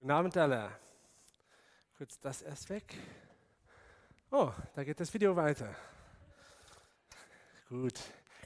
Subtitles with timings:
[0.00, 0.70] Guten Abend alle.
[1.96, 2.94] Kurz das erst weg.
[4.30, 5.74] Oh, da geht das Video weiter.
[7.68, 7.98] Gut.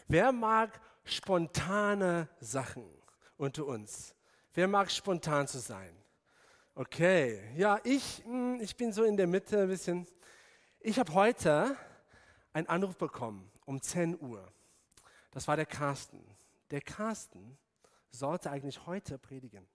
[0.08, 2.88] Wer mag spontane Sachen
[3.36, 4.14] unter uns?
[4.54, 5.94] Wer mag spontan zu sein?
[6.74, 10.06] Okay, ja, ich, hm, ich bin so in der Mitte ein bisschen.
[10.80, 11.76] Ich habe heute
[12.54, 14.50] einen Anruf bekommen um 10 Uhr.
[15.32, 16.24] Das war der Carsten.
[16.70, 17.58] Der Carsten
[18.10, 19.68] sollte eigentlich heute predigen.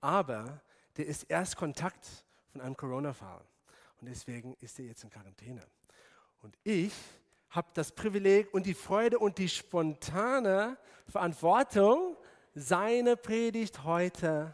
[0.00, 0.60] Aber
[0.96, 2.06] der ist erst Kontakt
[2.52, 3.40] von einem Corona-Fall.
[4.00, 5.62] Und deswegen ist er jetzt in Quarantäne.
[6.42, 6.92] Und ich
[7.50, 10.76] habe das Privileg und die Freude und die spontane
[11.08, 12.16] Verantwortung,
[12.54, 14.52] seine Predigt heute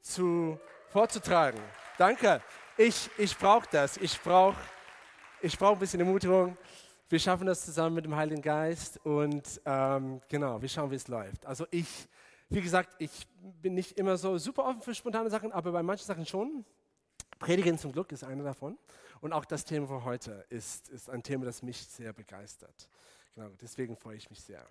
[0.00, 1.60] zu, vorzutragen.
[1.98, 2.42] Danke.
[2.76, 3.96] Ich, ich brauche das.
[3.96, 4.56] Ich brauche
[5.44, 6.56] ich brauch ein bisschen Ermutigung.
[7.10, 11.06] Wir schaffen das zusammen mit dem Heiligen Geist und ähm, genau, wir schauen, wie es
[11.06, 11.44] läuft.
[11.44, 12.08] Also ich
[12.48, 13.26] wie gesagt, ich
[13.62, 16.64] bin nicht immer so super offen für spontane Sachen, aber bei manchen Sachen schon.
[17.38, 18.78] Predigen zum Glück ist eine davon.
[19.20, 22.88] Und auch das Thema für heute ist, ist ein Thema, das mich sehr begeistert.
[23.34, 24.64] Genau, deswegen freue ich mich sehr.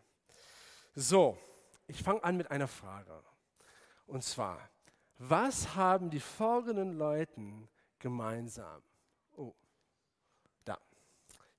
[0.96, 1.38] So,
[1.88, 3.24] ich fange an mit einer Frage.
[4.06, 4.70] Und zwar,
[5.18, 7.68] was haben die folgenden Leuten
[8.00, 8.82] gemeinsam?
[9.36, 9.54] Oh,
[10.64, 10.78] da.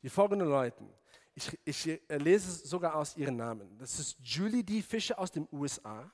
[0.02, 0.88] Die folgenden Leuten.
[1.34, 3.76] Ich, ich äh, lese sogar aus ihren Namen.
[3.78, 4.82] Das ist Julie D.
[4.82, 6.10] Fischer aus den USA.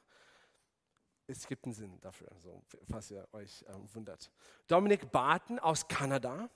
[1.26, 4.30] Es gibt einen Sinn dafür, so, falls ihr euch ähm, wundert.
[4.66, 6.48] Dominic Barton aus Kanada.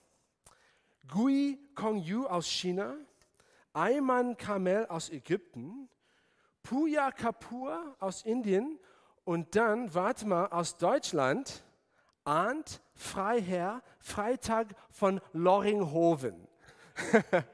[1.07, 2.97] Gui Kongyu aus China.
[3.75, 5.89] Ayman Kamel aus Ägypten.
[6.63, 8.81] Puya Kapur aus Indien.
[9.25, 11.63] Und dann, warte mal, aus Deutschland.
[12.25, 16.49] Arndt Freiherr Freitag von Loringhoven.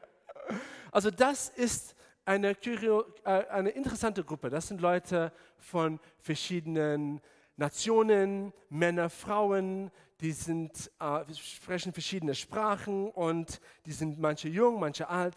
[0.93, 4.51] Also das ist eine, äh, eine interessante Gruppe.
[4.51, 7.21] Das sind Leute von verschiedenen
[7.57, 15.09] Nationen, Männer, Frauen, die sind, äh, sprechen verschiedene Sprachen und die sind manche jung, manche
[15.09, 15.37] alt.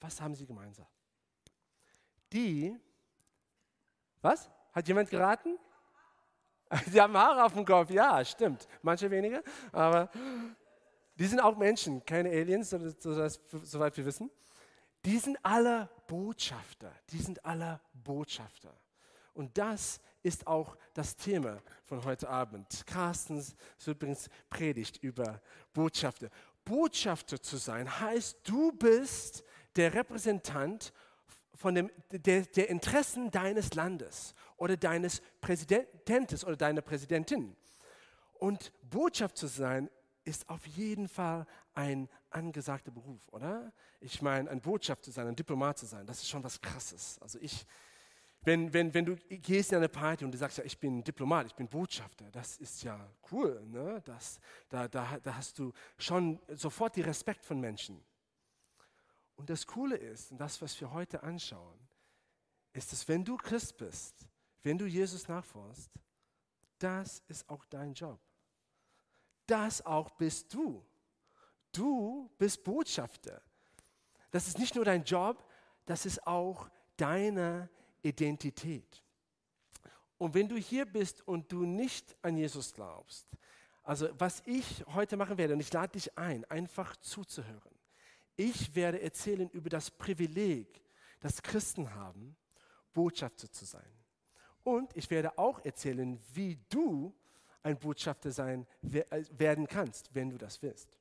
[0.00, 0.86] Was haben sie gemeinsam?
[2.32, 2.76] Die,
[4.20, 4.50] was?
[4.72, 5.58] Hat jemand geraten?
[6.90, 8.68] Sie haben Haare auf dem Kopf, ja, stimmt.
[8.82, 9.42] Manche weniger,
[9.72, 10.10] aber
[11.14, 14.30] die sind auch Menschen, keine Aliens, soweit wir wissen.
[15.08, 16.92] Die sind alle Botschafter.
[17.12, 18.74] Die sind alle Botschafter.
[19.32, 22.86] Und das ist auch das Thema von heute Abend.
[22.86, 25.40] Carstens übrigens predigt über
[25.72, 26.28] Botschafter.
[26.62, 29.44] Botschafter zu sein heißt, du bist
[29.76, 30.92] der Repräsentant
[31.54, 37.56] von dem, der, der Interessen deines Landes oder deines Präsidenten oder deiner Präsidentin.
[38.34, 39.88] Und Botschaft zu sein
[40.24, 43.72] ist auf jeden Fall ein angesagter Beruf, oder?
[44.00, 47.18] Ich meine, ein Botschafter zu sein, ein Diplomat zu sein, das ist schon was Krasses.
[47.20, 47.66] Also ich,
[48.42, 51.46] wenn, wenn, wenn du gehst in eine Party und du sagst, ja, ich bin Diplomat,
[51.46, 52.98] ich bin Botschafter, das ist ja
[53.32, 53.64] cool.
[53.66, 54.00] Ne?
[54.04, 54.38] Das,
[54.68, 58.04] da, da, da hast du schon sofort den Respekt von Menschen.
[59.36, 61.78] Und das Coole ist, und das, was wir heute anschauen,
[62.72, 64.26] ist, dass wenn du Christ bist,
[64.62, 65.90] wenn du Jesus nachfolgst,
[66.78, 68.20] das ist auch dein Job
[69.48, 70.84] das auch bist du.
[71.72, 73.42] Du bist Botschafter.
[74.30, 75.44] Das ist nicht nur dein Job,
[75.86, 77.68] das ist auch deine
[78.02, 79.02] Identität.
[80.18, 83.26] Und wenn du hier bist und du nicht an Jesus glaubst,
[83.84, 87.74] also was ich heute machen werde, und ich lade dich ein, einfach zuzuhören.
[88.36, 90.82] Ich werde erzählen über das Privileg,
[91.20, 92.36] das Christen haben,
[92.92, 93.90] Botschafter zu sein.
[94.62, 97.14] Und ich werde auch erzählen, wie du
[97.62, 100.97] ein Botschafter sein äh, werden kannst, wenn du das willst.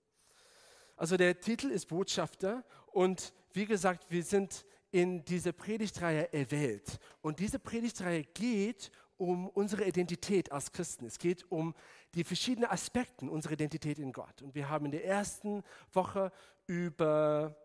[0.98, 7.00] Also der Titel ist Botschafter und wie gesagt, wir sind in diese Predigtreihe erwählt.
[7.22, 11.06] Und diese Predigtreihe geht um unsere Identität als Christen.
[11.06, 11.76] Es geht um
[12.16, 14.42] die verschiedenen Aspekte unserer Identität in Gott.
[14.42, 15.64] Und wir haben in der ersten
[15.94, 16.32] Woche
[16.66, 17.56] über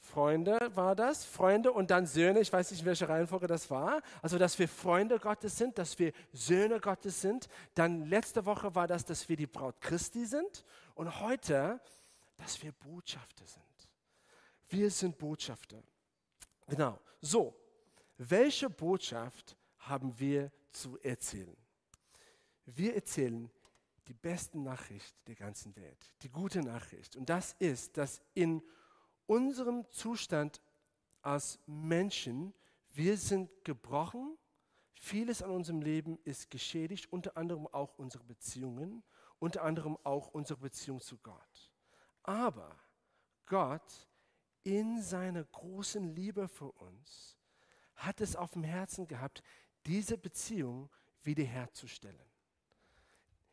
[0.00, 4.00] Freunde war das, Freunde und dann Söhne, ich weiß nicht, in welcher Reihenfolge das war.
[4.22, 7.48] Also, dass wir Freunde Gottes sind, dass wir Söhne Gottes sind.
[7.74, 10.64] Dann letzte Woche war das, dass wir die Braut Christi sind.
[10.94, 11.80] Und heute,
[12.40, 13.64] dass wir Botschafter sind.
[14.68, 15.82] Wir sind Botschafter.
[16.66, 16.98] Genau.
[17.20, 17.54] So,
[18.16, 21.56] welche Botschaft haben wir zu erzählen?
[22.64, 23.50] Wir erzählen
[24.08, 27.16] die beste Nachricht der ganzen Welt, die gute Nachricht.
[27.16, 28.62] Und das ist, dass in
[29.26, 30.62] unserem Zustand
[31.22, 32.54] als Menschen,
[32.94, 34.38] wir sind gebrochen,
[34.94, 39.02] vieles an unserem Leben ist geschädigt, unter anderem auch unsere Beziehungen,
[39.38, 41.69] unter anderem auch unsere Beziehung zu Gott.
[42.30, 42.76] Aber
[43.46, 44.08] Gott
[44.62, 47.36] in seiner großen Liebe für uns
[47.96, 49.42] hat es auf dem Herzen gehabt,
[49.84, 50.88] diese Beziehung
[51.24, 52.30] wiederherzustellen.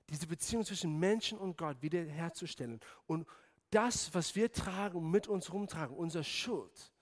[0.10, 2.80] diese Beziehung zwischen Menschen und Gott wiederherzustellen.
[3.08, 3.28] Und
[3.72, 6.94] das, was wir tragen, mit uns rumtragen, unsere Schuld,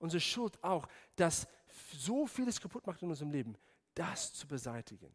[0.00, 1.46] unsere Schuld auch, das
[1.92, 3.56] so vieles kaputt macht in unserem Leben,
[3.94, 5.14] das zu beseitigen.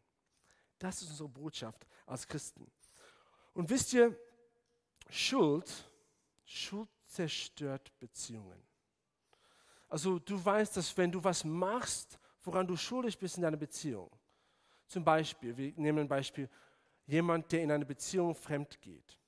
[0.80, 2.66] Das ist unsere Botschaft als Christen.
[3.54, 4.18] Und wisst ihr,
[5.12, 5.70] Schuld,
[6.46, 8.62] Schuld zerstört Beziehungen.
[9.90, 14.10] Also du weißt, dass wenn du was machst, woran du schuldig bist in deiner Beziehung,
[14.88, 16.50] zum Beispiel, wir nehmen ein Beispiel,
[17.06, 19.20] jemand, der in eine Beziehung fremd geht.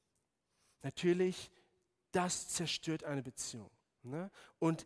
[0.82, 1.52] Natürlich,
[2.12, 3.70] das zerstört eine Beziehung.
[4.04, 4.32] Ne?
[4.60, 4.86] Und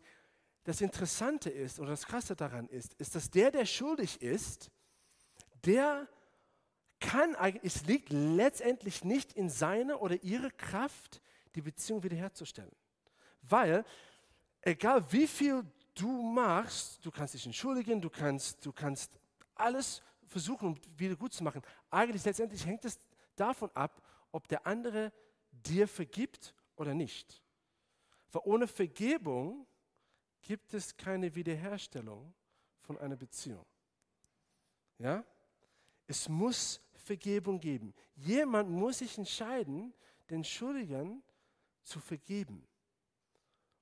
[0.64, 4.70] das Interessante ist, oder das Krasse daran ist, ist, dass der, der schuldig ist,
[5.64, 6.08] der
[7.00, 11.20] kann es liegt letztendlich nicht in seiner oder ihrer Kraft,
[11.54, 12.74] die Beziehung wiederherzustellen.
[13.42, 13.84] Weil,
[14.62, 15.64] egal wie viel
[15.94, 19.18] du machst, du kannst dich entschuldigen, du kannst, du kannst
[19.54, 21.62] alles versuchen, um wieder gut zu machen.
[21.90, 23.00] Eigentlich letztendlich hängt es
[23.34, 25.12] davon ab, ob der andere
[25.50, 27.42] dir vergibt oder nicht.
[28.30, 29.66] Weil ohne Vergebung
[30.42, 32.34] gibt es keine Wiederherstellung
[32.80, 33.66] von einer Beziehung.
[34.98, 35.24] Ja?
[36.06, 37.94] Es muss Vergebung geben.
[38.14, 39.94] Jemand muss sich entscheiden,
[40.28, 41.22] den Schuldigern
[41.82, 42.66] zu vergeben.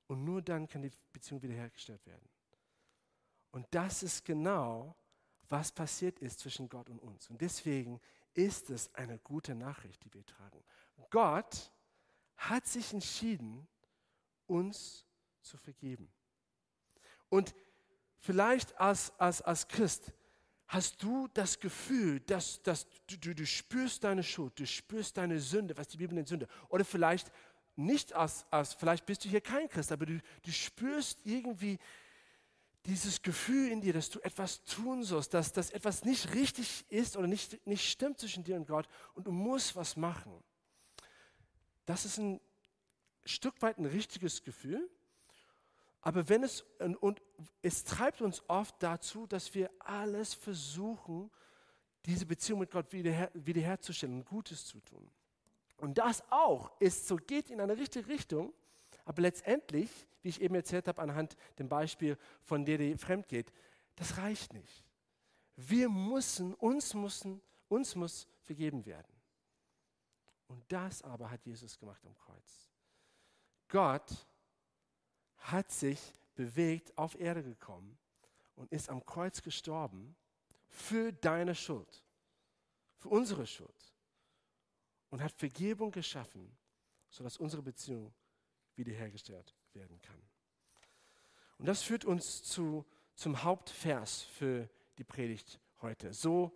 [0.07, 2.29] Und nur dann kann die Beziehung wiederhergestellt werden.
[3.51, 4.95] Und das ist genau,
[5.49, 7.29] was passiert ist zwischen Gott und uns.
[7.29, 8.01] Und deswegen
[8.35, 10.63] ist es eine gute Nachricht, die wir tragen.
[11.11, 11.73] Gott
[12.37, 13.67] hat sich entschieden,
[14.47, 15.05] uns
[15.43, 16.13] zu vergeben.
[17.29, 17.55] Und
[18.19, 20.13] vielleicht als, als, als Christ
[20.69, 25.39] hast du das Gefühl, dass, dass du, du, du spürst deine Schuld, du spürst deine
[25.39, 26.49] Sünde, was die Bibel nennt Sünde.
[26.69, 27.31] Oder vielleicht
[27.77, 31.79] nicht als, als vielleicht bist du hier kein Christ, aber du, du spürst irgendwie
[32.87, 37.17] dieses Gefühl in dir, dass du etwas tun sollst, dass, dass etwas nicht richtig ist
[37.17, 40.33] oder nicht, nicht stimmt zwischen dir und Gott und du musst was machen.
[41.85, 42.41] Das ist ein
[43.25, 44.89] Stück weit ein richtiges Gefühl,
[46.07, 46.65] aber wenn es,
[47.01, 47.21] und
[47.63, 51.33] es treibt uns oft dazu, dass wir alles versuchen,
[52.05, 55.11] diese Beziehung mit Gott wiederher, wiederherzustellen und Gutes zu tun.
[55.79, 58.55] Und das auch ist so, geht in eine richtige Richtung,
[59.05, 59.91] aber letztendlich,
[60.23, 63.53] wie ich eben erzählt habe, anhand dem Beispiel von der, die fremd geht,
[63.97, 64.85] das reicht nicht.
[65.57, 69.13] Wir müssen, uns müssen, uns muss vergeben werden.
[70.47, 72.71] Und das aber hat Jesus gemacht am Kreuz.
[73.67, 74.25] Gott
[75.53, 76.01] hat sich
[76.35, 77.97] bewegt, auf Erde gekommen
[78.57, 80.17] und ist am Kreuz gestorben
[80.69, 82.05] für deine Schuld,
[82.99, 83.95] für unsere Schuld
[85.11, 86.57] und hat Vergebung geschaffen,
[87.09, 88.13] sodass unsere Beziehung
[88.75, 90.21] wiederhergestellt werden kann.
[91.59, 92.85] Und das führt uns zu,
[93.15, 96.13] zum Hauptvers für die Predigt heute.
[96.13, 96.53] So,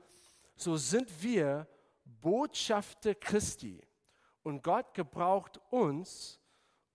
[0.56, 1.66] so sind wir
[2.04, 3.80] Botschafter Christi
[4.42, 6.39] und Gott gebraucht uns,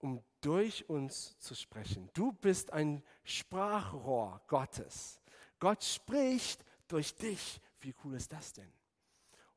[0.06, 2.12] um durch uns zu sprechen.
[2.14, 5.20] Du bist ein Sprachrohr Gottes.
[5.58, 7.60] Gott spricht durch dich.
[7.80, 8.72] Wie cool ist das denn?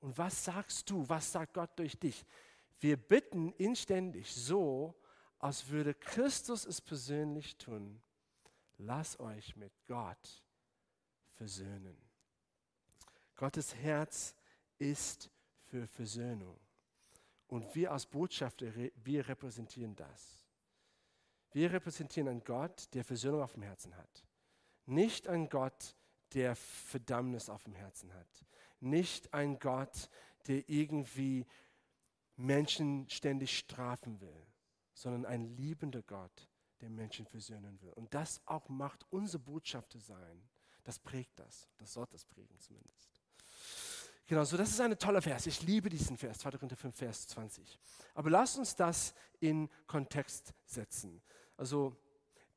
[0.01, 1.07] Und was sagst du?
[1.07, 2.25] Was sagt Gott durch dich?
[2.81, 4.95] Wir bitten inständig so,
[5.39, 8.01] als würde Christus es persönlich tun.
[8.79, 10.43] Lass euch mit Gott
[11.35, 11.99] versöhnen.
[13.37, 14.35] Gottes Herz
[14.79, 15.31] ist
[15.67, 16.59] für Versöhnung.
[17.49, 18.73] Und wir als Botschafter,
[19.05, 20.38] wir repräsentieren das.
[21.53, 24.25] Wir repräsentieren einen Gott, der Versöhnung auf dem Herzen hat.
[24.87, 25.97] Nicht einen Gott,
[26.35, 28.27] der Verdammnis auf dem Herzen hat
[28.81, 30.09] nicht ein Gott,
[30.47, 31.47] der irgendwie
[32.37, 34.47] Menschen ständig strafen will,
[34.95, 36.49] sondern ein liebender Gott,
[36.81, 37.93] der Menschen versöhnen will.
[37.93, 40.49] Und das auch macht unsere Botschaft sein.
[40.85, 41.69] Das prägt das.
[41.77, 43.21] Das sollte das prägen zumindest.
[44.27, 45.47] Genau, so das ist ein toller Vers.
[45.47, 46.51] Ich liebe diesen Vers, 2.
[46.53, 47.79] Korinther 5, Vers 20.
[48.15, 51.23] Aber lasst uns das in Kontext setzen.
[51.59, 51.95] Also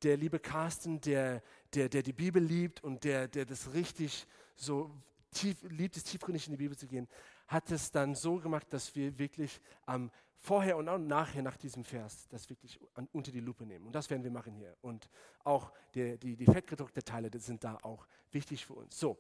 [0.04, 1.44] der liebe Carsten, der,
[1.74, 4.92] der, der die Bibel liebt und der, der das richtig so
[5.32, 7.08] tief, liebt es tiefgründig in die Bibel zu gehen,
[7.48, 11.84] hat es dann so gemacht, dass wir wirklich ähm, vorher und auch nachher nach diesem
[11.84, 13.88] Vers das wirklich an, unter die Lupe nehmen.
[13.88, 14.76] Und das werden wir machen hier.
[14.82, 15.10] Und
[15.44, 18.98] auch der, die, die fettgedruckten Teile sind da auch wichtig für uns.
[18.98, 19.18] So,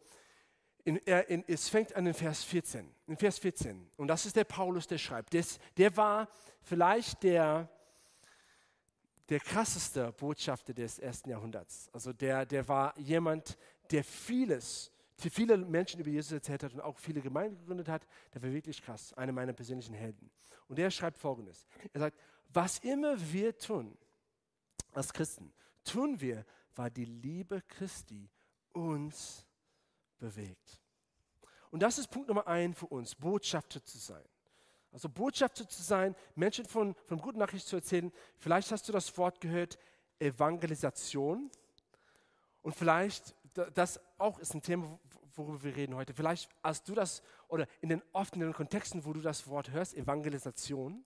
[0.83, 2.89] in, in, es fängt an in Vers 14.
[3.07, 3.89] In Vers 14.
[3.97, 5.33] Und das ist der Paulus, der schreibt.
[5.33, 6.27] Des, der war
[6.61, 7.69] vielleicht der,
[9.31, 11.89] der krasseste Botschafter des ersten Jahrhunderts.
[11.93, 13.57] Also der, der war jemand,
[13.89, 14.91] der vieles
[15.23, 18.51] die viele Menschen über Jesus erzählt hat und auch viele Gemeinden gegründet hat, der war
[18.51, 20.31] wirklich krass, einer meiner persönlichen Helden.
[20.67, 22.17] Und er schreibt folgendes: Er sagt,
[22.49, 23.97] was immer wir tun
[24.93, 26.45] als Christen, tun wir,
[26.75, 28.29] weil die Liebe Christi
[28.73, 29.45] uns
[30.17, 30.81] bewegt.
[31.69, 34.25] Und das ist Punkt Nummer eins für uns, Botschafter zu sein.
[34.91, 38.11] Also Botschafter zu sein, Menschen von, von guten Nachrichten zu erzählen.
[38.37, 39.79] Vielleicht hast du das Wort gehört,
[40.19, 41.49] Evangelisation.
[42.61, 43.35] Und vielleicht,
[43.73, 44.99] das auch ist ein Thema,
[45.35, 46.13] worüber wir reden heute.
[46.13, 51.05] Vielleicht hast du das, oder in den offenen Kontexten, wo du das Wort hörst, Evangelisation,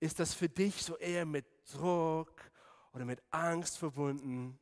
[0.00, 2.50] ist das für dich so eher mit Druck
[2.92, 4.58] oder mit Angst verbunden.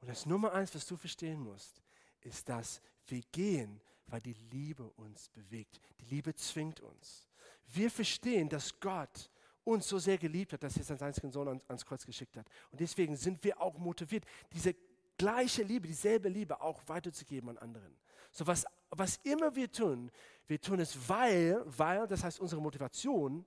[0.00, 1.82] Und das Nummer eins, was du verstehen musst,
[2.20, 5.80] ist, dass wir gehen, weil die Liebe uns bewegt.
[6.00, 7.29] Die Liebe zwingt uns.
[7.72, 9.30] Wir verstehen, dass Gott
[9.64, 12.46] uns so sehr geliebt hat, dass er seinen einzigen Sohn ans Kreuz geschickt hat.
[12.70, 14.74] Und deswegen sind wir auch motiviert, diese
[15.18, 17.96] gleiche Liebe, dieselbe Liebe auch weiterzugeben an anderen.
[18.32, 20.10] So was, was immer wir tun,
[20.46, 23.44] wir tun es, weil, weil, das heißt unsere Motivation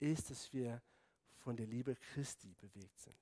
[0.00, 0.82] ist, dass wir
[1.36, 3.16] von der Liebe Christi bewegt sind.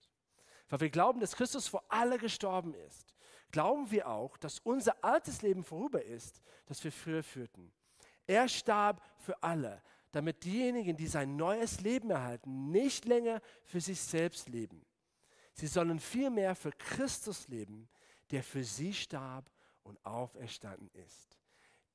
[0.69, 3.15] Weil wir glauben, dass Christus vor alle gestorben ist,
[3.51, 7.71] glauben wir auch, dass unser altes Leben vorüber ist, das wir früher führten.
[8.27, 14.01] Er starb für alle, damit diejenigen, die sein neues Leben erhalten, nicht länger für sich
[14.01, 14.85] selbst leben.
[15.55, 17.89] Sie sollen vielmehr für Christus leben,
[18.31, 19.51] der für sie starb
[19.83, 21.39] und auferstanden ist.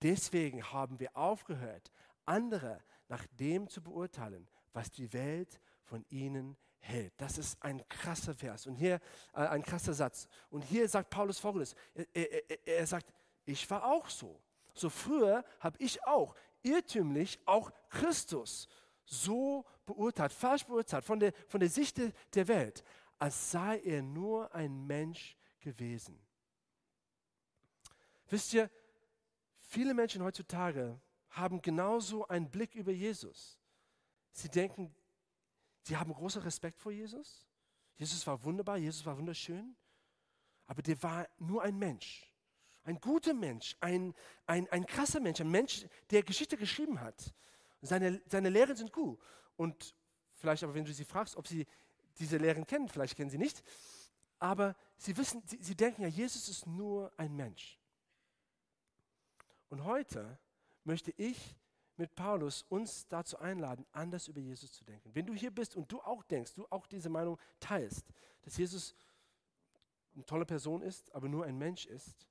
[0.01, 1.91] Deswegen haben wir aufgehört,
[2.25, 7.13] andere nach dem zu beurteilen, was die Welt von ihnen hält.
[7.17, 8.99] Das ist ein krasser Vers und hier
[9.33, 10.27] äh, ein krasser Satz.
[10.49, 11.75] Und hier sagt Paulus folgendes:
[12.13, 13.11] er, er, er sagt,
[13.45, 14.39] ich war auch so.
[14.73, 18.67] So früher habe ich auch irrtümlich auch Christus
[19.05, 21.99] so beurteilt, falsch beurteilt, von der, von der Sicht
[22.33, 22.83] der Welt,
[23.19, 26.19] als sei er nur ein Mensch gewesen.
[28.29, 28.69] Wisst ihr,
[29.59, 30.99] viele Menschen heutzutage
[31.29, 33.57] haben genauso einen Blick über Jesus.
[34.31, 34.93] Sie denken,
[35.81, 37.47] sie haben großen Respekt vor Jesus.
[37.95, 39.75] Jesus war wunderbar, Jesus war wunderschön,
[40.67, 42.26] aber der war nur ein Mensch
[42.87, 44.13] ein guter Mensch, ein,
[44.45, 47.33] ein, ein krasser Mensch, ein Mensch, der Geschichte geschrieben hat.
[47.81, 49.19] Seine, seine Lehren sind gut.
[49.57, 49.93] Und
[50.35, 51.67] vielleicht aber, wenn du sie fragst, ob sie
[52.17, 53.61] diese Lehren kennen, vielleicht kennen sie nicht,
[54.39, 57.77] aber sie wissen, sie, sie denken ja, Jesus ist nur ein Mensch.
[59.69, 60.39] Und heute
[60.85, 61.55] möchte ich
[61.97, 65.13] mit Paulus uns dazu einladen, anders über Jesus zu denken.
[65.13, 68.05] Wenn du hier bist und du auch denkst, du auch diese Meinung teilst,
[68.43, 68.95] dass Jesus
[70.15, 72.27] eine tolle Person ist, aber nur ein Mensch ist,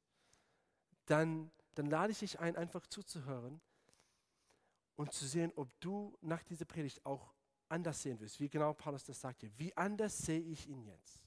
[1.06, 3.60] dann, dann lade ich dich ein, einfach zuzuhören
[4.96, 7.34] und zu sehen, ob du nach dieser Predigt auch
[7.68, 9.50] anders sehen wirst, wie genau Paulus das sagt hier.
[9.58, 11.20] Wie anders sehe ich ihn jetzt?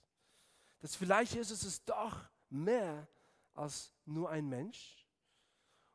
[0.80, 3.08] Dass vielleicht Jesus ist doch mehr
[3.54, 5.06] als nur ein Mensch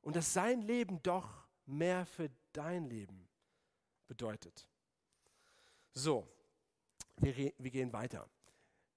[0.02, 3.28] und dass sein Leben doch mehr für dein Leben
[4.06, 4.68] bedeutet.
[5.92, 6.28] So,
[7.16, 8.28] wir, wir gehen weiter.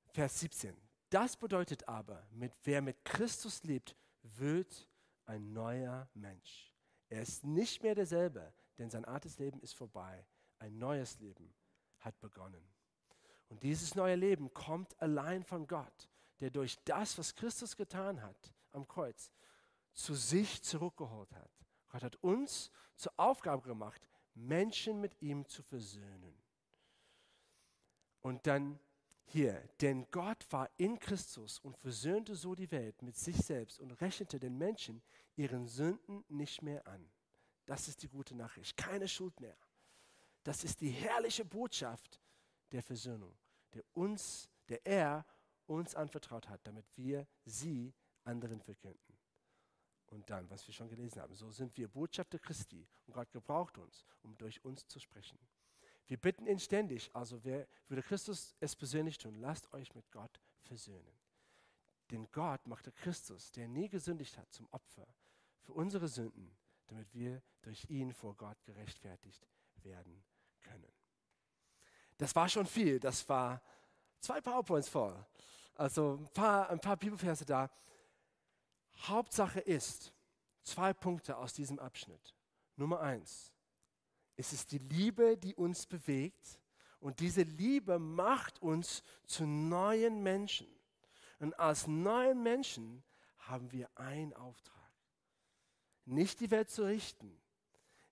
[0.10, 0.76] Vers 17.
[1.10, 3.96] Das bedeutet aber, mit, wer mit Christus lebt,
[4.38, 4.90] wird
[5.26, 6.74] ein neuer Mensch.
[7.10, 10.26] Er ist nicht mehr derselbe, denn sein altes Leben ist vorbei.
[10.60, 11.54] Ein neues Leben
[12.00, 12.68] hat begonnen.
[13.50, 18.54] Und dieses neue Leben kommt allein von Gott, der durch das, was Christus getan hat
[18.72, 19.32] am Kreuz,
[19.94, 21.52] zu sich zurückgeholt hat.
[21.90, 26.38] Gott hat uns zur Aufgabe gemacht, Menschen mit ihm zu versöhnen.
[28.22, 28.80] Und dann
[29.30, 33.92] hier, denn Gott war in Christus und versöhnte so die Welt mit sich selbst und
[34.02, 35.02] rechnete den Menschen
[35.36, 37.12] ihren Sünden nicht mehr an.
[37.66, 38.78] Das ist die gute Nachricht.
[38.78, 39.58] Keine Schuld mehr.
[40.44, 42.22] Das ist die herrliche Botschaft
[42.72, 43.38] der Versöhnung,
[43.74, 45.26] der uns, der er
[45.66, 47.94] uns anvertraut hat, damit wir sie
[48.24, 49.18] anderen verkünden.
[50.06, 53.78] Und dann, was wir schon gelesen haben, so sind wir Botschafter Christi und Gott gebraucht
[53.78, 55.38] uns, um durch uns zu sprechen.
[56.08, 60.42] Wir bitten ihn ständig, also wer würde Christus es persönlich tun, lasst euch mit Gott
[60.62, 61.18] versöhnen.
[62.12, 65.06] Denn Gott machte Christus, der nie gesündigt hat, zum Opfer
[65.60, 69.46] für unsere Sünden, damit wir durch ihn vor Gott gerechtfertigt
[69.84, 70.24] werden
[70.62, 70.92] können.
[72.18, 73.62] Das war schon viel, das war
[74.20, 75.26] zwei PowerPoints voll.
[75.76, 77.70] Also ein paar, ein paar Bibelverse da.
[79.02, 80.14] Hauptsache ist,
[80.64, 82.34] zwei Punkte aus diesem Abschnitt.
[82.78, 83.54] Nummer eins,
[84.38, 86.60] es ist die Liebe, die uns bewegt.
[87.00, 90.68] Und diese Liebe macht uns zu neuen Menschen.
[91.40, 93.04] Und als neuen Menschen
[93.40, 94.76] haben wir einen Auftrag.
[96.06, 97.36] Nicht die Welt zu richten,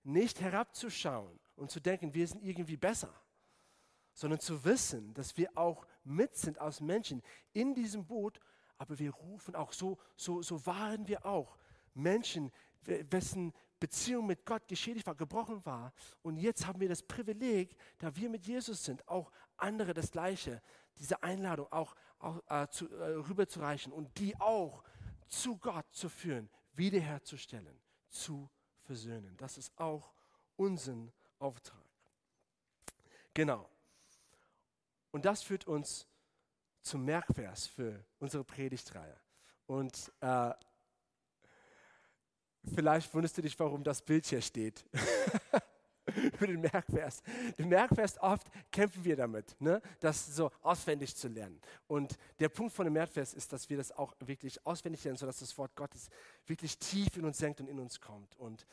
[0.02, 3.12] nicht herabzuschauen und zu denken, wir sind irgendwie besser,
[4.12, 8.40] sondern zu wissen, dass wir auch mit sind als Menschen in diesem Boot,
[8.78, 11.56] aber wir rufen auch, so, so, so waren wir auch
[11.94, 12.52] Menschen,
[12.82, 15.92] wessen Beziehung mit Gott geschädigt war, gebrochen war.
[16.22, 20.62] Und jetzt haben wir das Privileg, da wir mit Jesus sind, auch andere das Gleiche,
[20.98, 24.82] diese Einladung auch, auch äh, zu, äh, rüberzureichen und die auch
[25.28, 27.78] zu Gott zu führen, wiederherzustellen,
[28.08, 28.48] zu
[28.82, 29.36] versöhnen.
[29.36, 30.12] Das ist auch
[30.56, 30.96] unser
[31.38, 31.84] Auftrag.
[33.34, 33.68] Genau.
[35.10, 36.06] Und das führt uns
[36.80, 39.20] zum Merkvers für unsere Predigtreihe.
[39.66, 40.52] Und äh,
[42.74, 44.84] vielleicht wunderst du dich, warum das Bild hier steht.
[46.38, 47.22] Für den Merkvers.
[47.58, 49.82] Den Merkvers, oft kämpfen wir damit, ne?
[50.00, 51.60] das so auswendig zu lernen.
[51.88, 55.40] Und der Punkt von dem Merkvers ist, dass wir das auch wirklich auswendig lernen, sodass
[55.40, 56.08] das Wort Gottes
[56.46, 58.36] wirklich tief in uns senkt und in uns kommt.
[58.36, 58.66] Und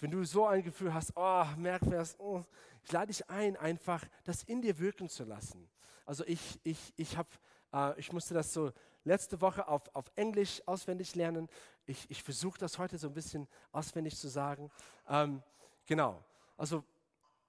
[0.00, 2.44] wenn du so ein Gefühl hast, oh, Merkvers, oh,
[2.84, 5.68] ich lade dich ein, einfach das in dir wirken zu lassen.
[6.04, 7.26] Also ich, ich, ich, hab,
[7.72, 8.70] äh, ich musste das so
[9.06, 11.48] letzte Woche auf, auf Englisch auswendig lernen.
[11.86, 14.70] Ich, ich versuche das heute so ein bisschen auswendig zu sagen.
[15.08, 15.42] Ähm,
[15.86, 16.22] genau.
[16.56, 16.84] Also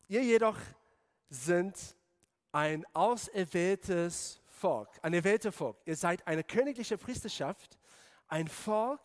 [0.07, 0.57] ihr jedoch
[1.29, 1.75] sind
[2.51, 5.77] ein auserwähltes Volk, ein erwähltes Volk.
[5.85, 7.77] Ihr seid eine königliche Priesterschaft,
[8.27, 9.01] ein Volk,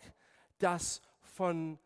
[0.59, 1.79] das von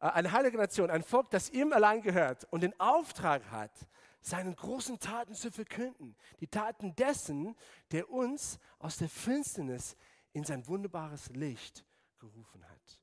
[0.00, 3.72] äh, eine heilige Nation, ein Volk, das ihm allein gehört und den Auftrag hat,
[4.20, 6.16] seinen großen Taten zu verkünden.
[6.40, 7.56] Die Taten dessen,
[7.90, 9.96] der uns aus der Finsternis
[10.32, 11.84] in sein wunderbares Licht
[12.18, 13.00] gerufen hat.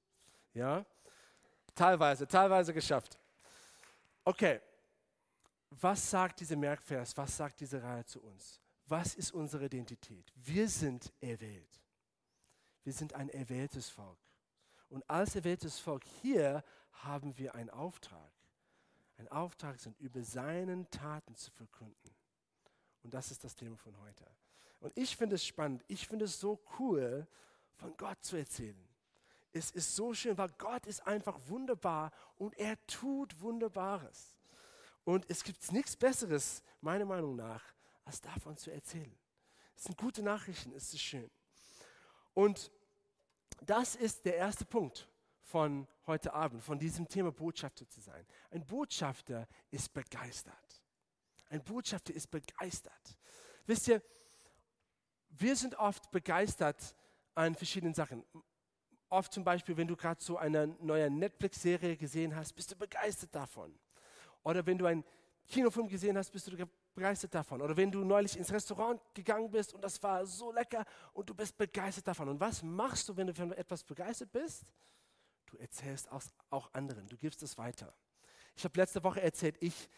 [0.53, 0.85] Ja?
[1.75, 3.19] Teilweise, teilweise geschafft.
[4.23, 4.61] Okay,
[5.69, 8.61] was sagt dieser Merkvers, was sagt diese Reihe zu uns?
[8.85, 10.31] Was ist unsere Identität?
[10.35, 11.81] Wir sind erwählt.
[12.83, 14.17] Wir sind ein erwähltes Volk.
[14.89, 18.31] Und als erwähltes Volk hier haben wir einen Auftrag.
[19.17, 22.15] Ein Auftrag sind, über seinen Taten zu verkünden.
[23.03, 24.25] Und das ist das Thema von heute.
[24.79, 27.27] Und ich finde es spannend, ich finde es so cool,
[27.75, 28.87] von Gott zu erzählen.
[29.53, 34.35] Es ist so schön, weil Gott ist einfach wunderbar und er tut Wunderbares.
[35.03, 37.63] Und es gibt nichts Besseres, meiner Meinung nach,
[38.03, 39.17] als davon zu erzählen.
[39.75, 41.29] Es sind gute Nachrichten, es ist schön.
[42.33, 42.71] Und
[43.61, 45.07] das ist der erste Punkt
[45.47, 48.25] von heute Abend, von diesem Thema Botschafter zu sein.
[48.51, 50.83] Ein Botschafter ist begeistert.
[51.49, 53.17] Ein Botschafter ist begeistert.
[53.65, 54.01] Wisst ihr,
[55.29, 56.95] wir sind oft begeistert
[57.33, 58.25] an verschiedenen Sachen.
[59.09, 63.33] Oft zum Beispiel, wenn du gerade so eine neue Netflix-Serie gesehen hast, bist du begeistert
[63.33, 63.73] davon.
[64.43, 65.05] Oder wenn du einen
[65.47, 67.61] Kinofilm gesehen hast, bist du begeistert davon.
[67.61, 70.83] Oder wenn du neulich ins Restaurant gegangen bist und das war so lecker
[71.13, 72.27] und du bist begeistert davon.
[72.27, 74.65] Und was machst du, wenn du von etwas begeistert bist?
[75.47, 76.09] Du erzählst
[76.49, 77.93] auch anderen, du gibst es weiter.
[78.55, 79.89] Ich habe letzte Woche erzählt, ich,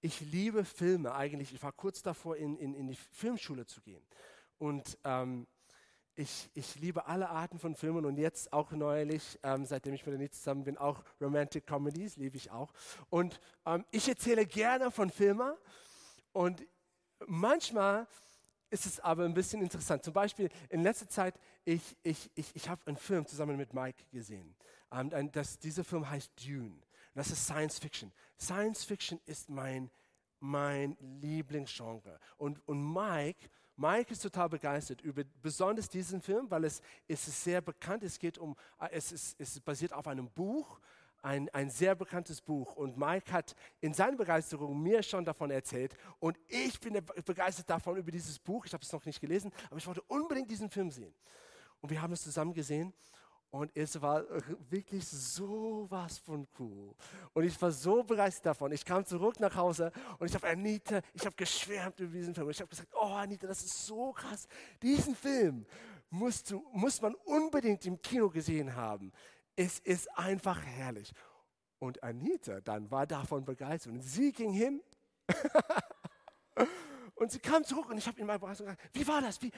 [0.00, 1.52] ich liebe Filme eigentlich.
[1.52, 4.02] Ich war kurz davor, in, in, in die Filmschule zu gehen.
[4.58, 5.46] Und ähm,
[6.18, 10.14] ich, ich liebe alle Arten von Filmen und jetzt auch neulich, ähm, seitdem ich mit
[10.14, 12.72] der Nitz zusammen bin, auch Romantic Comedies liebe ich auch.
[13.08, 15.52] Und ähm, ich erzähle gerne von Filmen
[16.32, 16.66] und
[17.26, 18.08] manchmal
[18.70, 20.02] ist es aber ein bisschen interessant.
[20.02, 24.04] Zum Beispiel in letzter Zeit, ich, ich, ich, ich habe einen Film zusammen mit Mike
[24.10, 24.54] gesehen.
[24.92, 26.80] Ähm, das, dieser Film heißt Dune.
[27.14, 28.12] Das ist Science Fiction.
[28.38, 29.90] Science Fiction ist mein,
[30.40, 32.18] mein Lieblingsgenre.
[32.36, 37.44] Und, und Mike, Mike ist total begeistert über besonders diesen Film, weil es, es ist
[37.44, 38.02] sehr bekannt.
[38.02, 40.80] Es geht um, äh, es ist, es basiert auf einem Buch
[41.22, 42.76] ein, ein sehr bekanntes Buch.
[42.76, 45.96] Und Mike hat in seiner Begeisterung mir schon davon erzählt.
[46.20, 48.66] Und ich bin begeistert davon über dieses Buch.
[48.66, 51.14] Ich habe es noch nicht gelesen, aber ich wollte unbedingt diesen Film sehen.
[51.80, 52.92] Und wir haben es zusammen gesehen.
[53.50, 54.24] Und es war
[54.68, 56.94] wirklich so was von cool.
[57.32, 58.72] Und ich war so begeistert davon.
[58.72, 62.46] Ich kam zurück nach Hause und ich habe Anita, ich habe geschwärmt über diesen Film.
[62.46, 64.46] Und ich habe gesagt, oh Anita, das ist so krass.
[64.82, 65.64] Diesen Film
[66.10, 69.12] musst du, muss man unbedingt im Kino gesehen haben.
[69.56, 71.12] Es ist einfach herrlich.
[71.78, 73.94] Und Anita dann war davon begeistert.
[73.94, 74.82] Und sie ging hin
[77.14, 79.40] und sie kam zurück und ich habe ihn mal gefragt, wie war das?
[79.40, 79.50] Wie?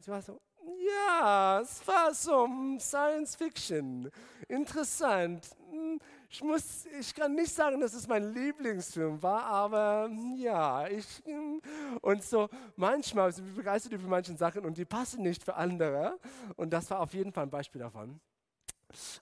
[0.00, 0.40] Sie war so,
[0.78, 2.48] ja, es war so
[2.78, 4.10] Science Fiction.
[4.48, 5.48] Interessant.
[5.70, 11.22] Hm, ich, muss, ich kann nicht sagen, dass es mein Lieblingsfilm war, aber ja, ich.
[11.24, 11.60] Hm.
[12.00, 16.18] Und so manchmal sind wir begeistert über manche Sachen und die passen nicht für andere.
[16.56, 18.20] Und das war auf jeden Fall ein Beispiel davon.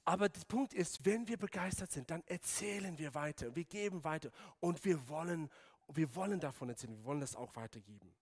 [0.04, 4.30] Aber der Punkt ist, wenn wir begeistert sind, dann erzählen wir weiter, wir geben weiter
[4.60, 5.48] und wir wollen,
[5.88, 8.14] wir wollen davon erzählen, wir wollen das auch weitergeben.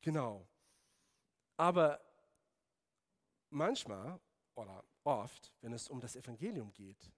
[0.00, 0.46] Genau.
[1.56, 2.00] Aber
[3.50, 4.20] manchmal
[4.54, 7.10] oder oft, wenn es um das Evangelium geht,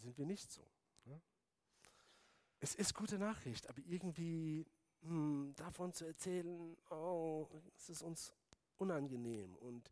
[0.00, 0.62] sind wir nicht so.
[1.04, 1.20] Ne?
[2.60, 4.66] Es ist gute Nachricht, aber irgendwie
[5.02, 8.34] hm, davon zu erzählen, oh, es ist uns
[8.76, 9.90] unangenehm und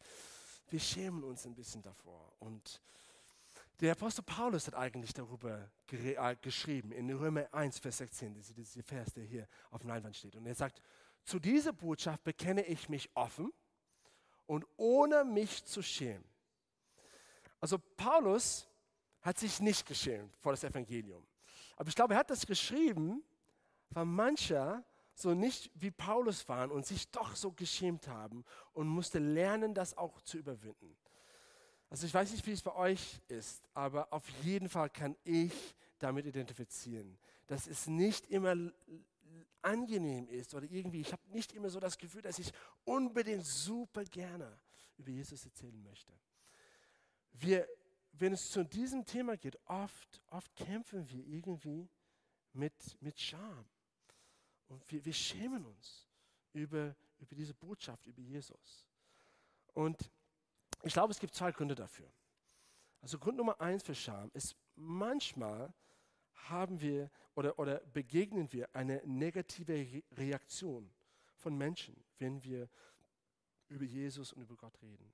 [0.69, 2.33] wir schämen uns ein bisschen davor.
[2.41, 2.81] Und
[3.81, 8.77] der Apostel Paulus hat eigentlich darüber äh, geschrieben, in Römer 1, Vers 16, das ist
[8.77, 10.35] der Vers, der hier auf dem Leinwand steht.
[10.35, 10.81] Und er sagt,
[11.25, 13.53] zu dieser Botschaft bekenne ich mich offen
[14.47, 16.25] und ohne mich zu schämen.
[17.61, 18.69] Also Paulus
[19.23, 21.27] hat sich nicht geschämt vor das Evangelium.
[21.77, 23.23] Aber ich glaube, er hat das geschrieben,
[23.91, 29.19] weil mancher so nicht wie Paulus waren und sich doch so geschämt haben und musste
[29.19, 30.97] lernen, das auch zu überwinden.
[31.89, 35.53] Also ich weiß nicht, wie es bei euch ist, aber auf jeden Fall kann ich
[35.99, 38.55] damit identifizieren, dass es nicht immer
[39.63, 42.53] angenehm ist oder irgendwie, ich habe nicht immer so das Gefühl, dass ich
[42.85, 44.59] unbedingt super gerne
[44.97, 46.13] über Jesus erzählen möchte.
[47.33, 47.69] Wir,
[48.13, 51.89] wenn es zu diesem Thema geht, oft, oft kämpfen wir irgendwie
[52.53, 53.67] mit, mit Scham.
[54.69, 56.09] Und wir, wir schämen uns
[56.53, 58.87] über, über diese Botschaft, über Jesus.
[59.75, 60.11] Und
[60.83, 62.11] ich glaube, es gibt zwei Gründe dafür.
[63.01, 65.73] Also Grund Nummer eins für Scham ist, manchmal
[66.49, 70.91] haben wir oder, oder begegnen wir eine negative Reaktion
[71.37, 72.69] von Menschen, wenn wir
[73.69, 75.13] über Jesus und über Gott reden.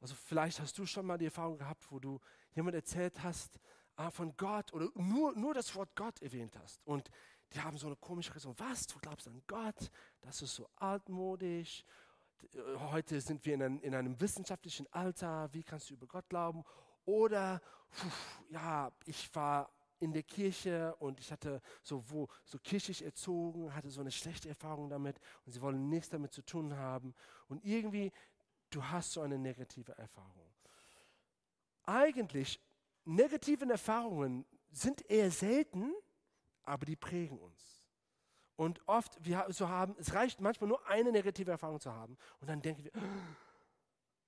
[0.00, 2.20] Also vielleicht hast du schon mal die Erfahrung gehabt, wo du
[2.54, 3.60] jemand erzählt hast
[3.96, 6.80] ah, von Gott oder nur, nur das Wort Gott erwähnt hast.
[6.86, 7.10] Und
[7.52, 8.58] die haben so eine komische Reaktion.
[8.58, 8.86] Was?
[8.86, 9.90] Du glaubst an Gott?
[10.20, 11.84] Das ist so altmodisch.
[12.78, 15.52] Heute sind wir in einem, in einem wissenschaftlichen Alter.
[15.52, 16.64] Wie kannst du über Gott glauben?
[17.04, 17.60] Oder,
[17.92, 23.74] pf, ja, ich war in der Kirche und ich hatte so, wo, so kirchlich erzogen,
[23.74, 27.14] hatte so eine schlechte Erfahrung damit und sie wollen nichts damit zu tun haben.
[27.48, 28.10] Und irgendwie,
[28.70, 30.50] du hast so eine negative Erfahrung.
[31.84, 32.60] Eigentlich,
[33.04, 35.92] negative Erfahrungen sind eher selten,
[36.62, 37.84] aber die prägen uns.
[38.56, 42.48] Und oft, wir so haben, es reicht manchmal nur eine negative Erfahrung zu haben und
[42.48, 42.92] dann denken wir,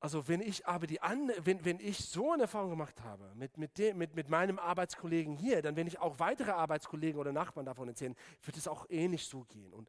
[0.02, 3.56] also wenn ich aber die andere, wenn, wenn ich so eine Erfahrung gemacht habe mit,
[3.56, 7.66] mit, dem, mit, mit meinem Arbeitskollegen hier, dann wenn ich auch weitere Arbeitskollegen oder Nachbarn
[7.66, 9.72] davon erzählen, wird es auch ähnlich so gehen.
[9.72, 9.88] Und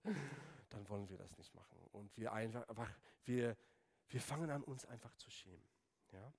[0.70, 1.80] dann wollen wir das nicht machen.
[1.94, 2.64] Und wir einfach
[3.26, 3.58] wir,
[4.10, 5.66] wir fangen an, uns einfach zu schämen.
[6.12, 6.32] Ja?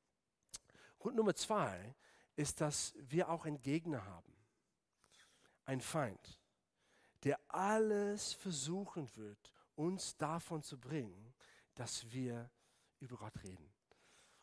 [1.01, 1.97] Grund Nummer zwei
[2.37, 4.33] ist, dass wir auch einen Gegner haben.
[5.65, 6.39] Ein Feind,
[7.25, 11.35] der alles versuchen wird, uns davon zu bringen,
[11.75, 12.49] dass wir
[13.05, 13.73] über Gott reden.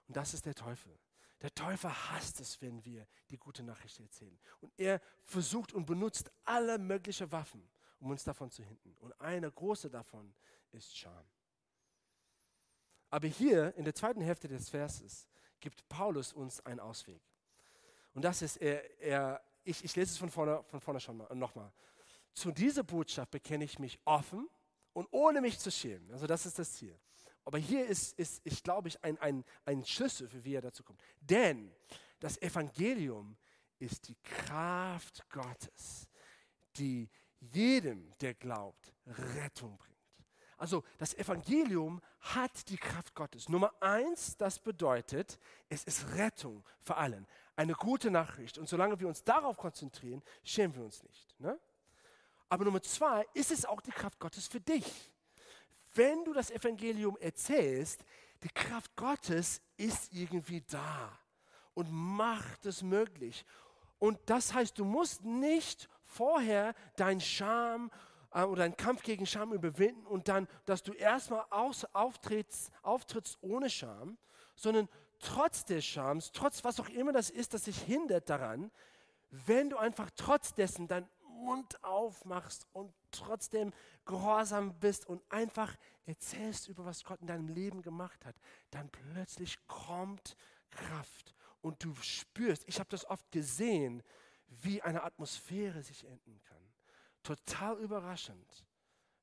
[0.07, 0.97] Und das ist der Teufel.
[1.41, 4.39] Der Teufel hasst es, wenn wir die gute Nachricht erzählen.
[4.59, 7.67] Und er versucht und benutzt alle möglichen Waffen,
[7.99, 8.95] um uns davon zu hindern.
[8.99, 10.33] Und eine große davon
[10.71, 11.25] ist Scham.
[13.09, 15.27] Aber hier in der zweiten Hälfte des Verses
[15.59, 17.21] gibt Paulus uns einen Ausweg.
[18.13, 21.35] Und das ist, er, er, ich, ich lese es von vorne, von vorne schon mal,
[21.35, 21.71] nochmal.
[22.33, 24.47] Zu dieser Botschaft bekenne ich mich offen
[24.93, 26.11] und ohne mich zu schämen.
[26.11, 26.97] Also das ist das Ziel.
[27.43, 30.83] Aber hier ist, ist, ist glaube ich, ein, ein, ein Schlüssel, für wie er dazu
[30.83, 31.01] kommt.
[31.21, 31.71] Denn
[32.19, 33.37] das Evangelium
[33.79, 36.07] ist die Kraft Gottes,
[36.77, 39.91] die jedem, der glaubt, Rettung bringt.
[40.57, 43.49] Also das Evangelium hat die Kraft Gottes.
[43.49, 47.25] Nummer eins, das bedeutet, es ist Rettung für allen.
[47.55, 48.59] Eine gute Nachricht.
[48.59, 51.39] Und solange wir uns darauf konzentrieren, schämen wir uns nicht.
[51.39, 51.59] Ne?
[52.47, 55.10] Aber Nummer zwei, ist es auch die Kraft Gottes für dich
[55.93, 58.03] wenn du das Evangelium erzählst,
[58.43, 61.17] die Kraft Gottes ist irgendwie da
[61.73, 63.45] und macht es möglich.
[63.99, 67.91] Und das heißt, du musst nicht vorher dein Scham
[68.33, 73.69] äh, oder deinen Kampf gegen Scham überwinden und dann, dass du erstmal auftrittst, auftrittst ohne
[73.69, 74.17] Scham,
[74.55, 78.71] sondern trotz des Schams, trotz was auch immer das ist, das dich hindert daran,
[79.29, 81.07] wenn du einfach trotz dessen dein
[81.41, 83.73] Mund aufmachst und trotzdem
[84.05, 85.75] gehorsam bist und einfach
[86.05, 88.35] erzählst über was Gott in deinem Leben gemacht hat,
[88.69, 90.35] dann plötzlich kommt
[90.69, 94.03] Kraft und du spürst, ich habe das oft gesehen,
[94.47, 96.73] wie eine Atmosphäre sich enden kann.
[97.23, 98.65] Total überraschend,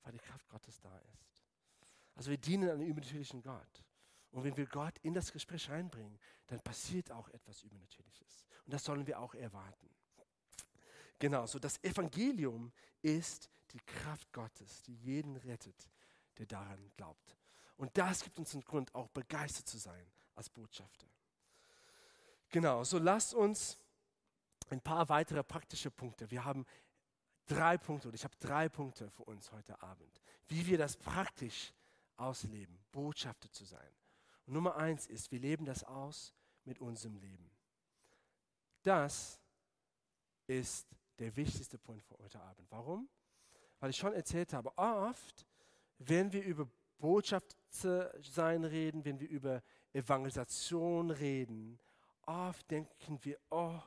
[0.02, 1.44] weil die Kraft Gottes da ist.
[2.14, 3.84] Also wir dienen einem übernatürlichen Gott.
[4.30, 8.44] Und wenn wir Gott in das Gespräch reinbringen, dann passiert auch etwas Übernatürliches.
[8.64, 9.88] Und das sollen wir auch erwarten.
[11.18, 15.88] Genau, so das Evangelium ist die Kraft Gottes, die jeden rettet,
[16.38, 17.36] der daran glaubt.
[17.76, 21.06] Und das gibt uns einen Grund, auch begeistert zu sein als Botschafter.
[22.50, 23.76] Genau, so lasst uns
[24.70, 26.30] ein paar weitere praktische Punkte.
[26.30, 26.64] Wir haben
[27.46, 31.72] drei Punkte und ich habe drei Punkte für uns heute Abend, wie wir das praktisch
[32.16, 33.90] ausleben, Botschafter zu sein.
[34.46, 36.32] Und Nummer eins ist, wir leben das aus
[36.64, 37.50] mit unserem Leben.
[38.82, 39.40] Das
[40.46, 40.86] ist
[41.18, 42.66] der wichtigste Punkt für heute Abend.
[42.70, 43.08] Warum?
[43.80, 45.46] Weil ich schon erzählt habe, oft,
[45.98, 51.78] wenn wir über Botschaft sein reden, wenn wir über Evangelisation reden,
[52.26, 53.80] oft denken wir, oh,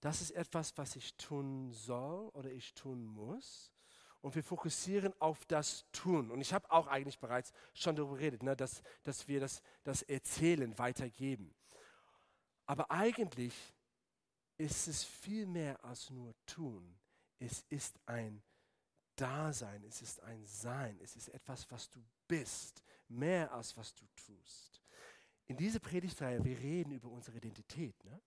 [0.00, 3.72] das ist etwas, was ich tun soll oder ich tun muss.
[4.20, 6.30] Und wir fokussieren auf das Tun.
[6.30, 10.02] Und ich habe auch eigentlich bereits schon darüber geredet, ne, dass, dass wir das, das
[10.02, 11.54] Erzählen weitergeben.
[12.66, 13.54] Aber eigentlich
[14.58, 16.98] ist es viel mehr als nur tun.
[17.38, 18.42] Es ist ein
[19.14, 24.04] Dasein, es ist ein Sein, es ist etwas, was du bist, mehr als was du
[24.14, 24.82] tust.
[25.46, 28.20] In dieser Predigtreihe, wir reden über unsere Identität ne?